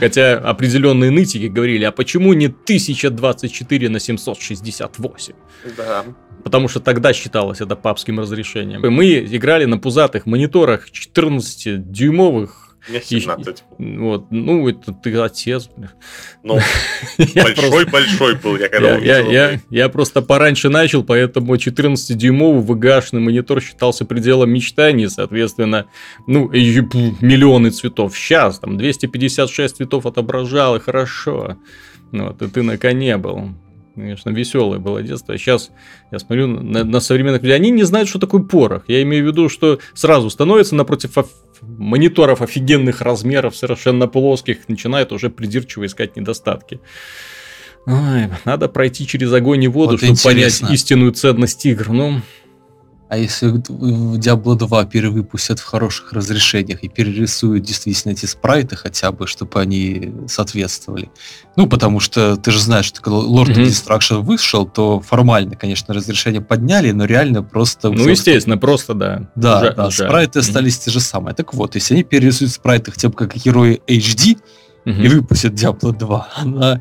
[0.00, 5.34] Хотя определенные нытики говорили, а почему не 1024 на 768?
[5.76, 6.04] Да.
[6.42, 8.82] Потому что тогда считалось это папским разрешением.
[8.82, 13.64] Мы играли на пузатых мониторах 14-дюймовых Мне 17.
[13.78, 15.70] И, вот, ну, это ты отец.
[16.42, 16.58] Ну,
[17.34, 24.04] большой-большой был, я когда я, я, я просто пораньше начал, поэтому 14-дюймовый VGA-шный монитор считался
[24.04, 25.86] пределом мечтаний, соответственно,
[26.26, 28.16] ну, миллионы цветов.
[28.16, 31.56] Сейчас там 256 цветов отображал, и хорошо.
[32.12, 33.54] Вот, и ты на коне был.
[33.94, 35.38] Конечно, веселое было детство.
[35.38, 35.70] Сейчас
[36.10, 37.54] я смотрю на, на современных людей.
[37.54, 38.84] Они не знают, что такое порох.
[38.88, 41.12] Я имею в виду, что сразу становится напротив
[41.60, 46.80] мониторов офигенных размеров, совершенно плоских, начинает уже придирчиво искать недостатки.
[47.86, 50.66] Ой, надо пройти через огонь и воду, вот чтобы интересно.
[50.66, 51.90] понять истинную ценность игр.
[51.90, 52.22] Ну,
[53.14, 59.28] а если Diablo 2 перевыпустят в хороших разрешениях и перерисуют действительно эти спрайты хотя бы,
[59.28, 61.10] чтобы они соответствовали.
[61.56, 63.62] Ну, потому что ты же знаешь, что когда Lord mm-hmm.
[63.62, 67.90] of Destruction вышел, то формально, конечно, разрешение подняли, но реально просто...
[67.90, 69.28] Ну, естественно, просто, да.
[69.36, 70.42] Да, Жа- да, спрайты mm-hmm.
[70.42, 71.36] остались те же самые.
[71.36, 74.38] Так вот, если они перерисуют спрайты хотя бы как герои HD,
[74.84, 75.02] угу.
[75.02, 76.80] и выпустят Diablo 2, она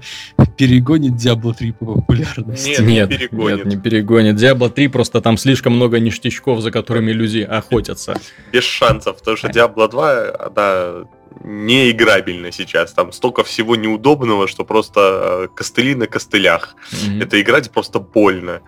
[0.58, 2.70] перегонит Diablo 3 по популярности.
[2.70, 3.58] Нет, нет, не перегонит.
[3.58, 4.36] Нет, не перегонит.
[4.36, 8.20] Diablo 3 просто там слишком много ништячков, за которыми люди охотятся.
[8.52, 11.06] Без шансов, потому что Diablo 2, она
[11.44, 12.94] не играбельна сейчас.
[12.94, 16.76] Там столько всего неудобного, что просто э, костыли на костылях.
[16.92, 18.62] mm Это играть просто больно.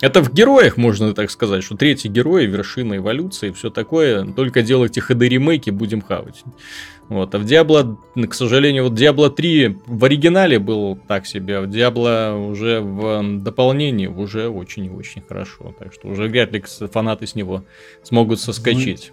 [0.00, 4.24] Это в героях можно так сказать, что третий герой, вершина эволюции, все такое.
[4.24, 6.44] Только делайте HD-ремейки, будем хавать.
[7.08, 7.34] Вот.
[7.34, 7.96] А в Diablo,
[8.26, 13.42] к сожалению, вот Diablo 3 в оригинале был так себе, а в Diablo уже в
[13.42, 15.74] дополнении уже очень и очень хорошо.
[15.78, 17.64] Так что уже вряд ли фанаты с него
[18.02, 19.12] смогут соскочить.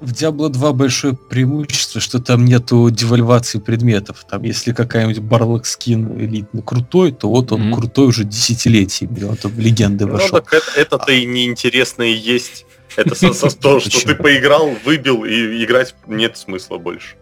[0.00, 4.24] В Diablo 2 большое преимущество, что там нету девальвации предметов.
[4.28, 7.74] Там, если какая-нибудь барлок скин элитный крутой, то вот он mm-hmm.
[7.74, 9.24] крутой уже десятилетиями.
[9.24, 10.28] Он в легенды ну, вошел.
[10.32, 12.66] Ну, так это, это-то и неинтересно и есть.
[12.96, 13.14] Это
[13.60, 17.16] то, что ты поиграл, выбил, и играть нет смысла больше.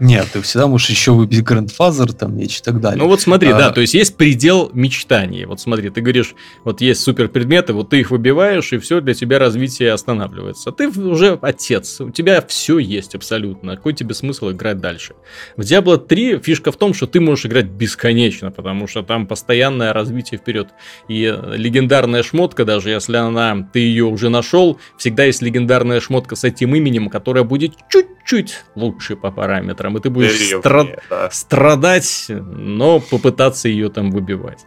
[0.00, 2.98] Нет, ты всегда можешь еще выбить Grandfather, там, меч и так далее.
[2.98, 3.58] Ну вот смотри, а...
[3.58, 5.44] да, то есть есть предел мечтаний.
[5.44, 6.34] Вот смотри, ты говоришь,
[6.64, 10.72] вот есть супер предметы, вот ты их выбиваешь, и все, для тебя развитие останавливается.
[10.72, 13.76] Ты уже отец, у тебя все есть абсолютно.
[13.76, 15.14] Какой тебе смысл играть дальше?
[15.58, 19.92] В Diablo 3 фишка в том, что ты можешь играть бесконечно, потому что там постоянное
[19.92, 20.68] развитие вперед.
[21.08, 26.44] И легендарная шмотка, даже если она, ты ее уже нашел, всегда есть легендарная шмотка с
[26.44, 31.30] этим именем, которая будет чуть-чуть лучше по параметрам там, и ты будешь стра- да.
[31.30, 34.66] страдать, но попытаться ее там выбивать.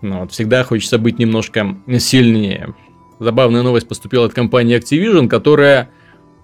[0.00, 2.74] Ну, вот, всегда хочется быть немножко сильнее.
[3.18, 5.90] Забавная новость поступила от компании Activision, которая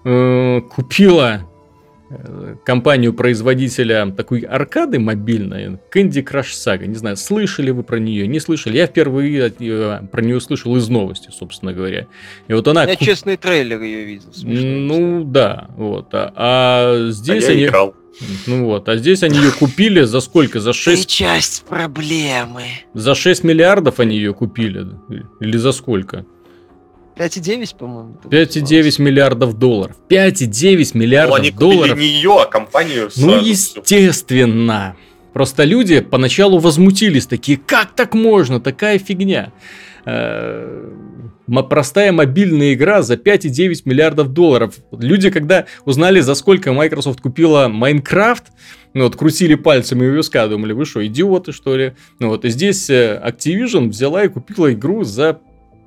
[0.03, 1.49] э, купила
[2.65, 6.85] компанию-производителя такой аркады мобильной, Candy Crush Saga.
[6.85, 8.77] Не знаю, слышали вы про нее, не слышали.
[8.77, 9.49] Я впервые
[10.11, 12.07] про нее услышал из новости, собственно говоря.
[12.47, 12.83] И вот она...
[12.83, 14.29] Я честный трейлер ее видел.
[14.43, 16.09] Ну, да, вот.
[16.13, 17.65] А, а здесь а они...
[17.65, 17.95] играл.
[18.47, 20.61] Ну вот, а здесь они ее купили за сколько?
[20.61, 21.01] За 6...
[21.01, 22.63] Ты часть проблемы.
[22.93, 24.87] За 6 миллиардов они ее купили?
[25.41, 26.25] Или за сколько?
[27.17, 28.17] 5,9, по-моему.
[28.23, 29.95] 5,9 миллиардов долларов.
[30.09, 31.97] 5,9 миллиардов ну, они долларов.
[31.97, 34.95] не ее, а компанию Ну, естественно.
[35.33, 39.51] Просто люди поначалу возмутились, такие, как так можно, такая фигня.
[40.05, 40.91] Э,
[41.69, 44.75] простая мобильная игра за 5,9 миллиардов долларов.
[44.91, 48.45] Люди, когда узнали, за сколько Microsoft купила Майнкрафт,
[48.93, 51.95] ну вот, крутили пальцами у виска, думали, вы что, идиоты, что ли?
[52.19, 55.39] Ну вот, и здесь э, Activision взяла и купила игру за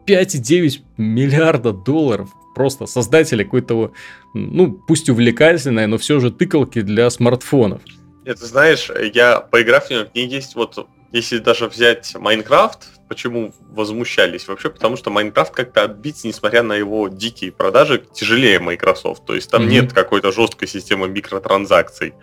[0.09, 2.30] 5,9 миллиарда долларов.
[2.54, 3.92] Просто создатели какой-то,
[4.34, 7.82] ну, пусть увлекательной, но все же тыкалки для смартфонов.
[8.24, 13.54] Это знаешь, я поиграв в нее, в ней есть вот, если даже взять Майнкрафт, почему
[13.70, 14.70] возмущались вообще?
[14.70, 19.24] Потому что Майнкрафт как-то отбить, несмотря на его дикие продажи, тяжелее Microsoft.
[19.24, 19.70] То есть там mm-hmm.
[19.70, 22.14] нет какой-то жесткой системы микротранзакций.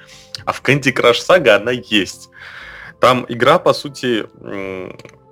[0.45, 2.29] А в Candy Crush Saga она есть.
[2.99, 4.25] Там игра, по сути,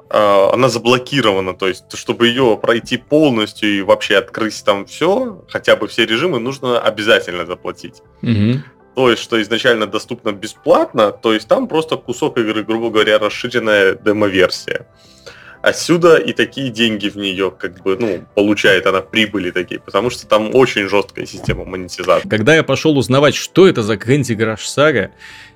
[0.09, 5.87] она заблокирована, то есть, чтобы ее пройти полностью и вообще открыть там все, хотя бы
[5.87, 8.01] все режимы, нужно обязательно заплатить.
[8.21, 8.61] Угу.
[8.95, 13.95] То есть, что изначально доступно бесплатно, то есть там просто кусок игры, грубо говоря, расширенная
[13.95, 14.85] демо-версия.
[15.63, 20.27] Отсюда и такие деньги в нее, как бы, ну, получает она прибыли такие, потому что
[20.27, 22.27] там очень жесткая система монетизации.
[22.27, 25.11] Когда я пошел узнавать, что это за Candy Crush Saga,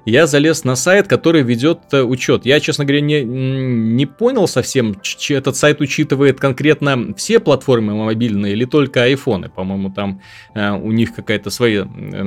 [0.09, 2.45] я залез на сайт, который ведет э, учет.
[2.45, 4.95] Я, честно говоря, не, не понял совсем,
[5.29, 9.49] этот сайт учитывает конкретно все платформы мобильные или только айфоны.
[9.49, 10.21] По-моему, там
[10.53, 12.23] э, у них какая-то свои э,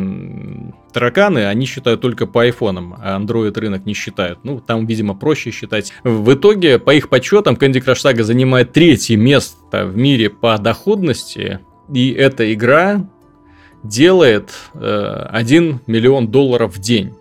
[0.93, 4.41] тараканы, они считают только по айфонам, а Android рынок не считают.
[4.43, 5.91] Ну, там, видимо, проще считать.
[6.05, 11.61] В итоге, по их подсчетам, Candy Crush Saga занимает третье место в мире по доходности.
[11.91, 13.09] И эта игра
[13.83, 17.15] делает э, 1 миллион долларов в день.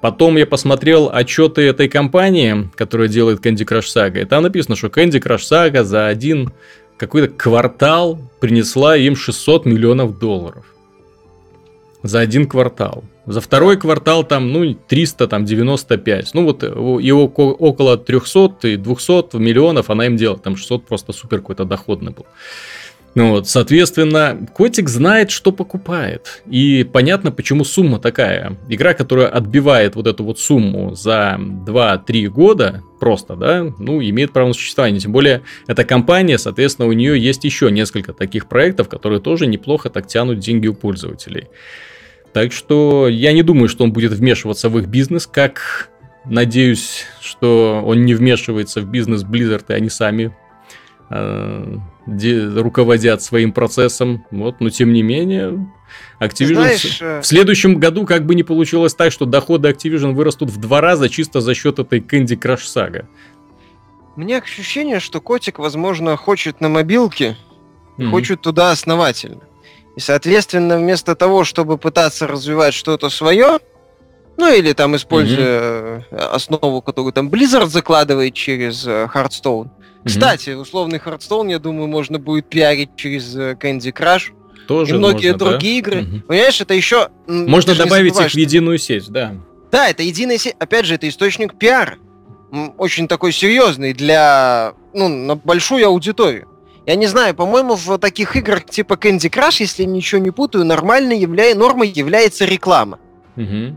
[0.00, 4.22] Потом я посмотрел отчеты этой компании, которая делает Candy Crush Saga.
[4.22, 6.52] И там написано, что Candy Crush Saga за один
[6.96, 10.64] какой-то квартал принесла им 600 миллионов долларов.
[12.04, 13.02] За один квартал.
[13.26, 16.30] За второй квартал там, ну, 300, там, 95.
[16.32, 20.38] Ну, вот его около 300 и 200 миллионов она им делала.
[20.38, 22.24] Там 600 просто супер какой-то доходный был.
[23.14, 26.42] Ну вот, соответственно, котик знает, что покупает.
[26.46, 28.56] И понятно, почему сумма такая.
[28.68, 34.48] Игра, которая отбивает вот эту вот сумму за 2-3 года, просто, да, ну, имеет право
[34.48, 35.00] на существование.
[35.00, 39.90] Тем более, эта компания, соответственно, у нее есть еще несколько таких проектов, которые тоже неплохо
[39.90, 41.48] так тянут деньги у пользователей.
[42.32, 45.90] Так что я не думаю, что он будет вмешиваться в их бизнес, как
[46.24, 50.36] надеюсь, что он не вмешивается в бизнес Blizzard, и они сами
[51.10, 54.24] руководят своим процессом.
[54.30, 55.68] Вот, но тем не менее,
[56.20, 60.58] Activision Знаешь, в следующем году как бы не получилось так, что доходы Activision вырастут в
[60.58, 63.08] два раза чисто за счет этой Candy Crush сага.
[64.16, 67.36] Меня ощущение, что котик, возможно, хочет на мобилке,
[67.96, 68.10] mm-hmm.
[68.10, 69.42] хочет туда основательно.
[69.96, 73.60] И, соответственно, вместо того, чтобы пытаться развивать что-то свое,
[74.36, 76.16] ну или там используя mm-hmm.
[76.16, 79.70] основу, которую там Blizzard закладывает через э, Hearthstone,
[80.04, 84.32] кстати, условный Hearthstone, я думаю, можно будет пиарить через э, Candy Crush.
[84.66, 85.90] Тоже и многие можно, другие да?
[85.90, 86.02] игры.
[86.02, 86.20] Угу.
[86.28, 87.08] Понимаешь, это еще...
[87.26, 89.34] Можно добавить их в единую сеть, да.
[89.70, 90.56] Да, это единая сеть.
[90.58, 91.96] Опять же, это источник пиара.
[92.76, 94.74] Очень такой серьезный для...
[94.94, 96.48] Ну, на большую аудиторию.
[96.86, 100.64] Я не знаю, по-моему, в таких играх типа Candy Crush, если я ничего не путаю,
[100.64, 101.54] нормальной явля...
[101.54, 102.98] нормой является реклама.
[103.36, 103.76] Угу.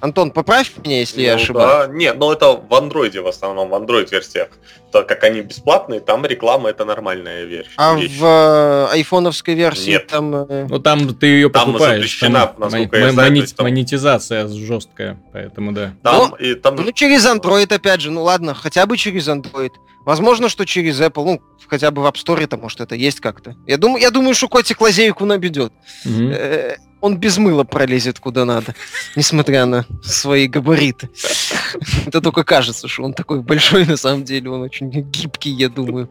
[0.00, 1.86] Антон, поправь меня, если ну, я ошибаюсь.
[1.88, 1.92] Да.
[1.92, 4.48] Нет, но это в андроиде в основном, в андроид версиях.
[4.92, 7.70] Так как они бесплатные, там реклама это нормальная вещь.
[7.76, 8.18] А вещь.
[8.18, 10.06] в э, айфоновской версии Нет.
[10.08, 10.34] там...
[10.34, 10.66] Э...
[10.68, 11.80] Ну там ты ее покупаешь.
[11.80, 13.46] Там запрещена, там насколько я знаю.
[13.46, 13.64] Там...
[13.66, 15.94] Монетизация жесткая, поэтому да.
[16.02, 16.76] Там, ну, и, там...
[16.76, 19.72] ну через Android опять же, ну ладно, хотя бы через Android.
[20.04, 23.54] Возможно, что через Apple, ну, хотя бы в App Store, может, это есть как-то.
[23.66, 25.72] Я думаю, я думаю, что котик лазейку набедет.
[26.04, 28.74] Mm-hmm он без мыла пролезет куда надо,
[29.16, 31.10] несмотря на свои габариты.
[32.06, 36.10] Это только кажется, что он такой большой, на самом деле он очень гибкий, я думаю.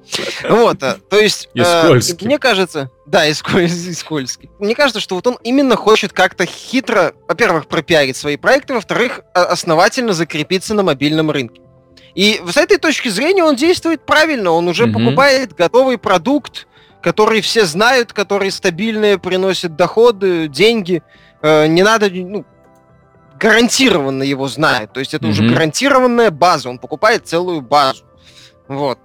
[0.50, 1.50] Вот, а, то есть...
[1.54, 2.26] И э, скользкий.
[2.26, 2.90] Мне кажется...
[3.06, 4.50] Да, и, скользкий.
[4.60, 10.14] Мне кажется, что вот он именно хочет как-то хитро, во-первых, пропиарить свои проекты, во-вторых, основательно
[10.14, 11.62] закрепиться на мобильном рынке.
[12.16, 14.94] И с этой точки зрения он действует правильно, он уже mm-hmm.
[14.94, 16.68] покупает готовый продукт,
[17.02, 21.02] которые все знают, которые стабильные, приносят доходы, деньги.
[21.42, 22.46] Э, не надо, ну,
[23.40, 24.94] гарантированно его знают.
[24.94, 25.30] То есть это mm-hmm.
[25.30, 26.70] уже гарантированная база.
[26.70, 28.04] Он покупает целую базу.
[28.72, 29.00] Вот.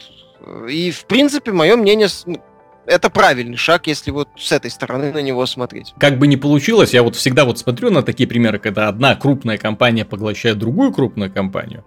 [0.69, 2.41] И, в принципе, мое мнение, ну,
[2.87, 5.93] это правильный шаг, если вот с этой стороны на него смотреть.
[5.99, 9.59] Как бы ни получилось, я вот всегда вот смотрю на такие примеры, когда одна крупная
[9.59, 11.85] компания поглощает другую крупную компанию.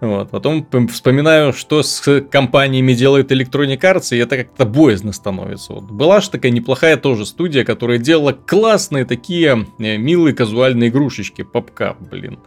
[0.00, 0.30] Вот.
[0.30, 5.72] Потом вспоминаю, что с компаниями делает Electronic Arts, и это как-то боязно становится.
[5.72, 5.84] Вот.
[5.84, 11.96] Была же такая неплохая тоже студия, которая делала классные такие э, милые казуальные игрушечки, попка,
[11.98, 12.40] блин.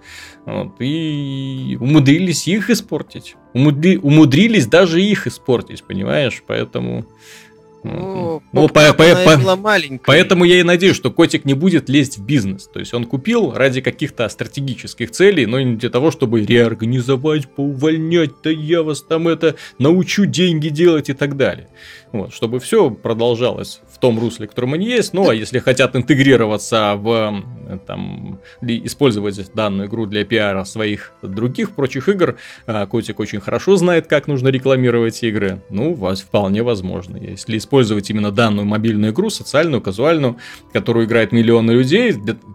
[0.46, 0.76] Вот.
[0.80, 3.36] И умудрились их испортить.
[3.54, 3.98] Умудри...
[3.98, 6.44] Умудрились даже их испортить, понимаешь?
[6.46, 7.06] Поэтому...
[7.84, 12.26] Ну, ну по, по, по, поэтому я и надеюсь, что котик не будет лезть в
[12.26, 12.68] бизнес.
[12.68, 18.32] То есть он купил ради каких-то стратегических целей, но не для того, чтобы реорганизовать, поувольнять,
[18.44, 21.70] да я вас там это научу деньги делать и так далее.
[22.12, 25.14] Вот, чтобы все продолжалось в том русле, в котором они есть.
[25.14, 27.44] Ну, а если хотят интегрироваться в,
[27.86, 34.08] там, использовать данную игру для пиара своих других прочих игр, а, Котик очень хорошо знает,
[34.08, 35.62] как нужно рекламировать игры.
[35.70, 37.18] Ну, вас вполне возможно.
[37.18, 40.38] Если использовать именно данную мобильную игру, социальную, казуальную,
[40.74, 42.14] которую играет миллионы людей,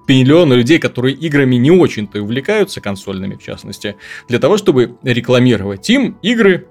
[0.09, 3.95] миллионы людей, которые играми не очень-то увлекаются, консольными в частности,
[4.29, 6.67] для того, чтобы рекламировать им игры,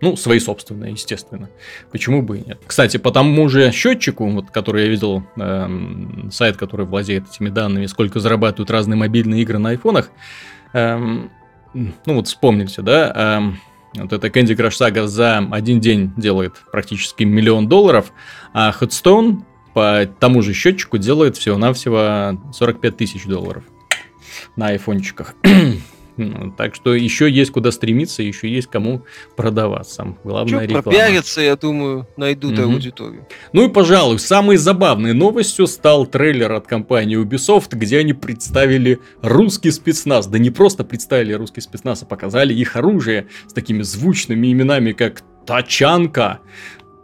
[0.00, 1.50] ну, свои собственные, естественно.
[1.92, 2.60] Почему бы и нет?
[2.66, 7.86] Кстати, по тому же счетчику, вот, который я видел, эм, сайт, который владеет этими данными,
[7.86, 10.10] сколько зарабатывают разные мобильные игры на айфонах,
[10.72, 11.30] эм,
[11.74, 13.60] ну вот вспомните, да, эм,
[13.94, 18.12] вот эта Candy Crush Saga за один день делает практически миллион долларов,
[18.52, 19.42] а Headstone
[19.74, 23.64] по тому же счетчику делает всего-навсего 45 тысяч долларов
[24.56, 25.34] на айфончиках.
[26.56, 29.04] Так что еще есть куда стремиться, еще есть кому
[29.36, 30.16] продаваться.
[30.24, 30.82] Главное реклама.
[30.82, 32.72] Пропиариться, я думаю, найдут угу.
[32.72, 33.26] аудиторию.
[33.52, 39.70] Ну и, пожалуй, самой забавной новостью стал трейлер от компании Ubisoft, где они представили русский
[39.70, 40.26] спецназ.
[40.26, 45.22] Да не просто представили русский спецназ, а показали их оружие с такими звучными именами, как
[45.48, 46.40] Тачанка,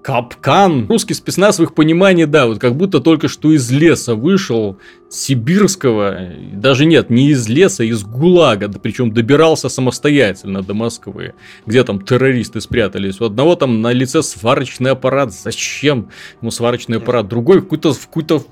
[0.05, 0.87] Капкан.
[0.87, 4.79] Русский спецназ в их понимании, да, вот как будто только что из леса вышел,
[5.09, 6.19] сибирского,
[6.53, 11.33] даже нет, не из леса, а из ГУЛАГа, причем добирался самостоятельно до Москвы,
[11.65, 13.19] где там террористы спрятались.
[13.19, 16.11] У одного там на лице сварочный аппарат, зачем
[16.43, 18.45] ему сварочный аппарат, другой какой-то какой-то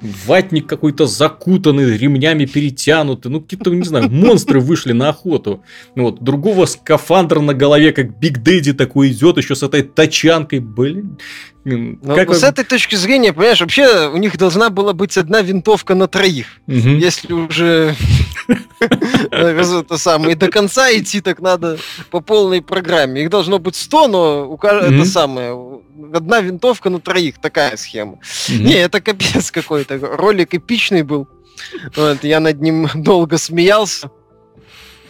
[0.00, 5.62] ватник какой-то закутанный, ремнями перетянутый, ну какие-то, не знаю, монстры вышли на охоту.
[5.94, 11.18] Вот, другого скафандр на голове, как Биг Дэдди такой идет, еще с этой тачанкой, блин.
[11.64, 15.94] Ну, как с этой точки зрения, понимаешь, вообще у них должна была быть одна винтовка
[15.94, 16.46] на троих.
[16.66, 16.76] Угу.
[16.76, 17.96] Если уже
[19.30, 21.78] это самое, до конца идти, так надо
[22.10, 23.22] по полной программе.
[23.22, 25.80] Их должно быть 100, но у каждого это самое,
[26.12, 28.18] одна винтовка на троих, такая схема.
[28.48, 29.98] Не, это капец какой-то.
[29.98, 31.28] Ролик эпичный был.
[31.96, 34.10] Вот, я над ним долго смеялся.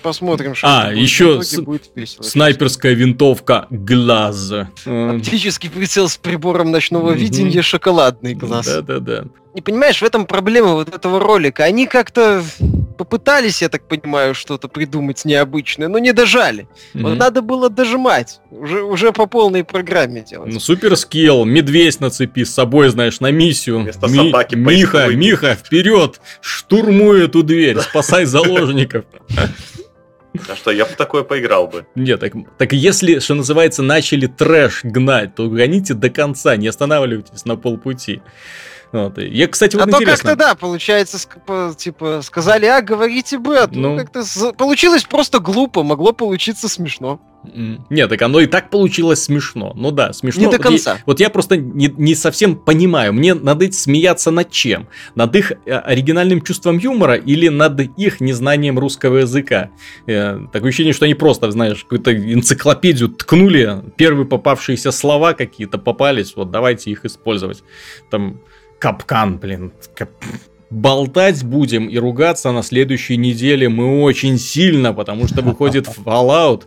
[0.05, 1.59] Посмотрим, что А, еще с...
[1.61, 4.53] будет весело, снайперская винтовка глаз.
[4.85, 8.67] Оптический прицел с прибором ночного видения, шоколадный глаз.
[8.67, 9.25] Да-да-да.
[9.55, 11.65] Не понимаешь, в этом проблема вот этого ролика.
[11.65, 12.43] Они как-то
[12.99, 16.67] попытались, я так понимаю, что-то придумать необычное, но не дожали.
[16.93, 17.03] Mm-hmm.
[17.03, 18.41] Вот надо было дожимать.
[18.51, 20.53] Уже, уже по полной программе делать.
[20.53, 23.81] Ну, супер скилл, медведь на цепи с собой, знаешь, на миссию.
[23.81, 26.21] Вместо Ми- собаки Миха, Миха, вперед!
[26.41, 29.05] Штурмуй эту дверь, спасай заложников.
[30.49, 31.87] А что, я бы такое поиграл бы.
[31.95, 37.45] Нет, так, так если, что называется, начали трэш гнать, то гоните до конца, не останавливайтесь
[37.45, 38.21] на полпути.
[38.95, 39.19] Вот.
[39.19, 40.17] Я, кстати, вот а интересно.
[40.17, 41.19] то как-то да, получается,
[41.77, 44.23] типа, сказали А, говорите Б, а ну, как-то
[44.57, 47.21] получилось просто глупо, могло получиться смешно.
[47.91, 49.73] Нет, так оно и так получилось смешно.
[49.75, 50.43] Ну да, смешно.
[50.43, 50.93] Не до конца.
[50.93, 54.87] Вот я, вот я просто не, не совсем понимаю, мне надо смеяться над чем?
[55.17, 59.71] Над их э, оригинальным чувством юмора или над их незнанием русского языка?
[60.07, 66.37] Э, такое ощущение, что они просто, знаешь, какую-то энциклопедию ткнули, первые попавшиеся слова какие-то попались,
[66.37, 67.65] вот давайте их использовать.
[68.09, 68.41] Там
[68.79, 69.73] капкан, блин.
[69.95, 70.11] Кап...
[70.71, 76.65] Болтать будем и ругаться на следующей неделе мы очень сильно, потому что выходит Fallout.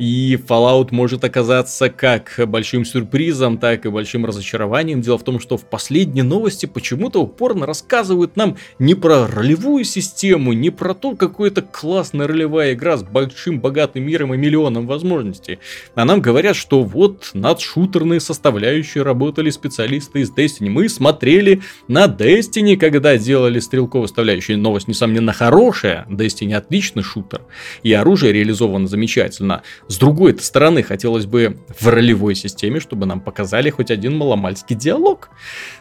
[0.00, 5.02] И Fallout может оказаться как большим сюрпризом, так и большим разочарованием.
[5.02, 10.54] Дело в том, что в последней новости почему-то упорно рассказывают нам не про ролевую систему,
[10.54, 15.58] не про то, какая то классная ролевая игра с большим богатым миром и миллионом возможностей.
[15.94, 20.70] А нам говорят, что вот над шутерные составляющие работали специалисты из Destiny.
[20.70, 24.56] Мы смотрели на Destiny, когда делали стрелковую составляющую.
[24.56, 26.06] Новость, несомненно, хорошая.
[26.08, 27.42] Destiny отличный шутер.
[27.82, 29.62] И оружие реализовано замечательно.
[29.90, 35.30] С другой стороны, хотелось бы в ролевой системе, чтобы нам показали хоть один маломальский диалог.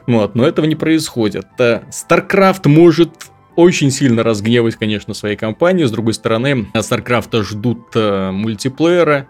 [0.08, 1.46] Вот, но этого не происходит.
[1.60, 3.12] Э, StarCraft может
[3.56, 5.84] очень сильно разгневать, конечно, своей компании.
[5.84, 9.28] С другой стороны, StarCraft ждут э, мультиплеера,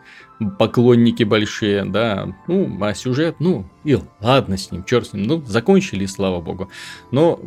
[0.58, 5.44] поклонники большие, да, ну, а сюжет, ну, и ладно с ним, черт с ним, ну,
[5.46, 6.72] закончили, слава богу.
[7.12, 7.38] Но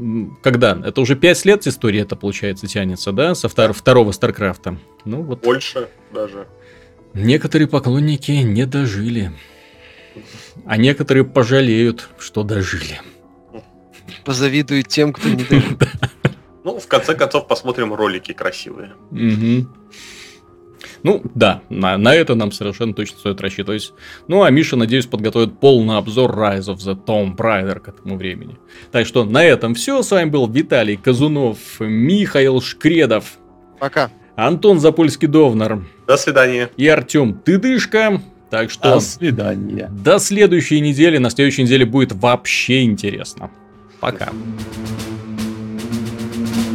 [0.43, 0.79] когда?
[0.85, 4.77] Это уже 5 лет история это, получается, тянется, да, со втор- второго Старкрафта?
[5.07, 5.43] Ну, вот.
[5.43, 6.47] Больше даже.
[7.15, 9.33] Некоторые поклонники не дожили.
[10.67, 13.01] А некоторые пожалеют, что дожили.
[14.25, 15.79] Позавидуют тем, кто не дожил.
[16.65, 18.93] Ну, в конце концов, посмотрим ролики красивые.
[21.03, 23.93] Ну, да, на, на это нам совершенно точно стоит рассчитывать.
[24.29, 28.57] Ну, а Миша, надеюсь, подготовит полный обзор Rise of the Tomb Raider к этому времени.
[28.93, 30.03] Так что на этом все.
[30.03, 33.39] С вами был Виталий Казунов, Михаил Шкредов.
[33.81, 34.11] Пока.
[34.37, 35.85] Антон Запольский-Довнар.
[36.07, 36.71] До свидания.
[36.77, 38.21] И Артем Тыдышко.
[38.51, 38.95] Так что...
[38.95, 39.91] До свидания.
[39.91, 41.19] До следующей недели.
[41.19, 43.51] На следующей неделе будет вообще интересно.
[44.01, 44.31] Пока.
[46.45, 46.72] Thank you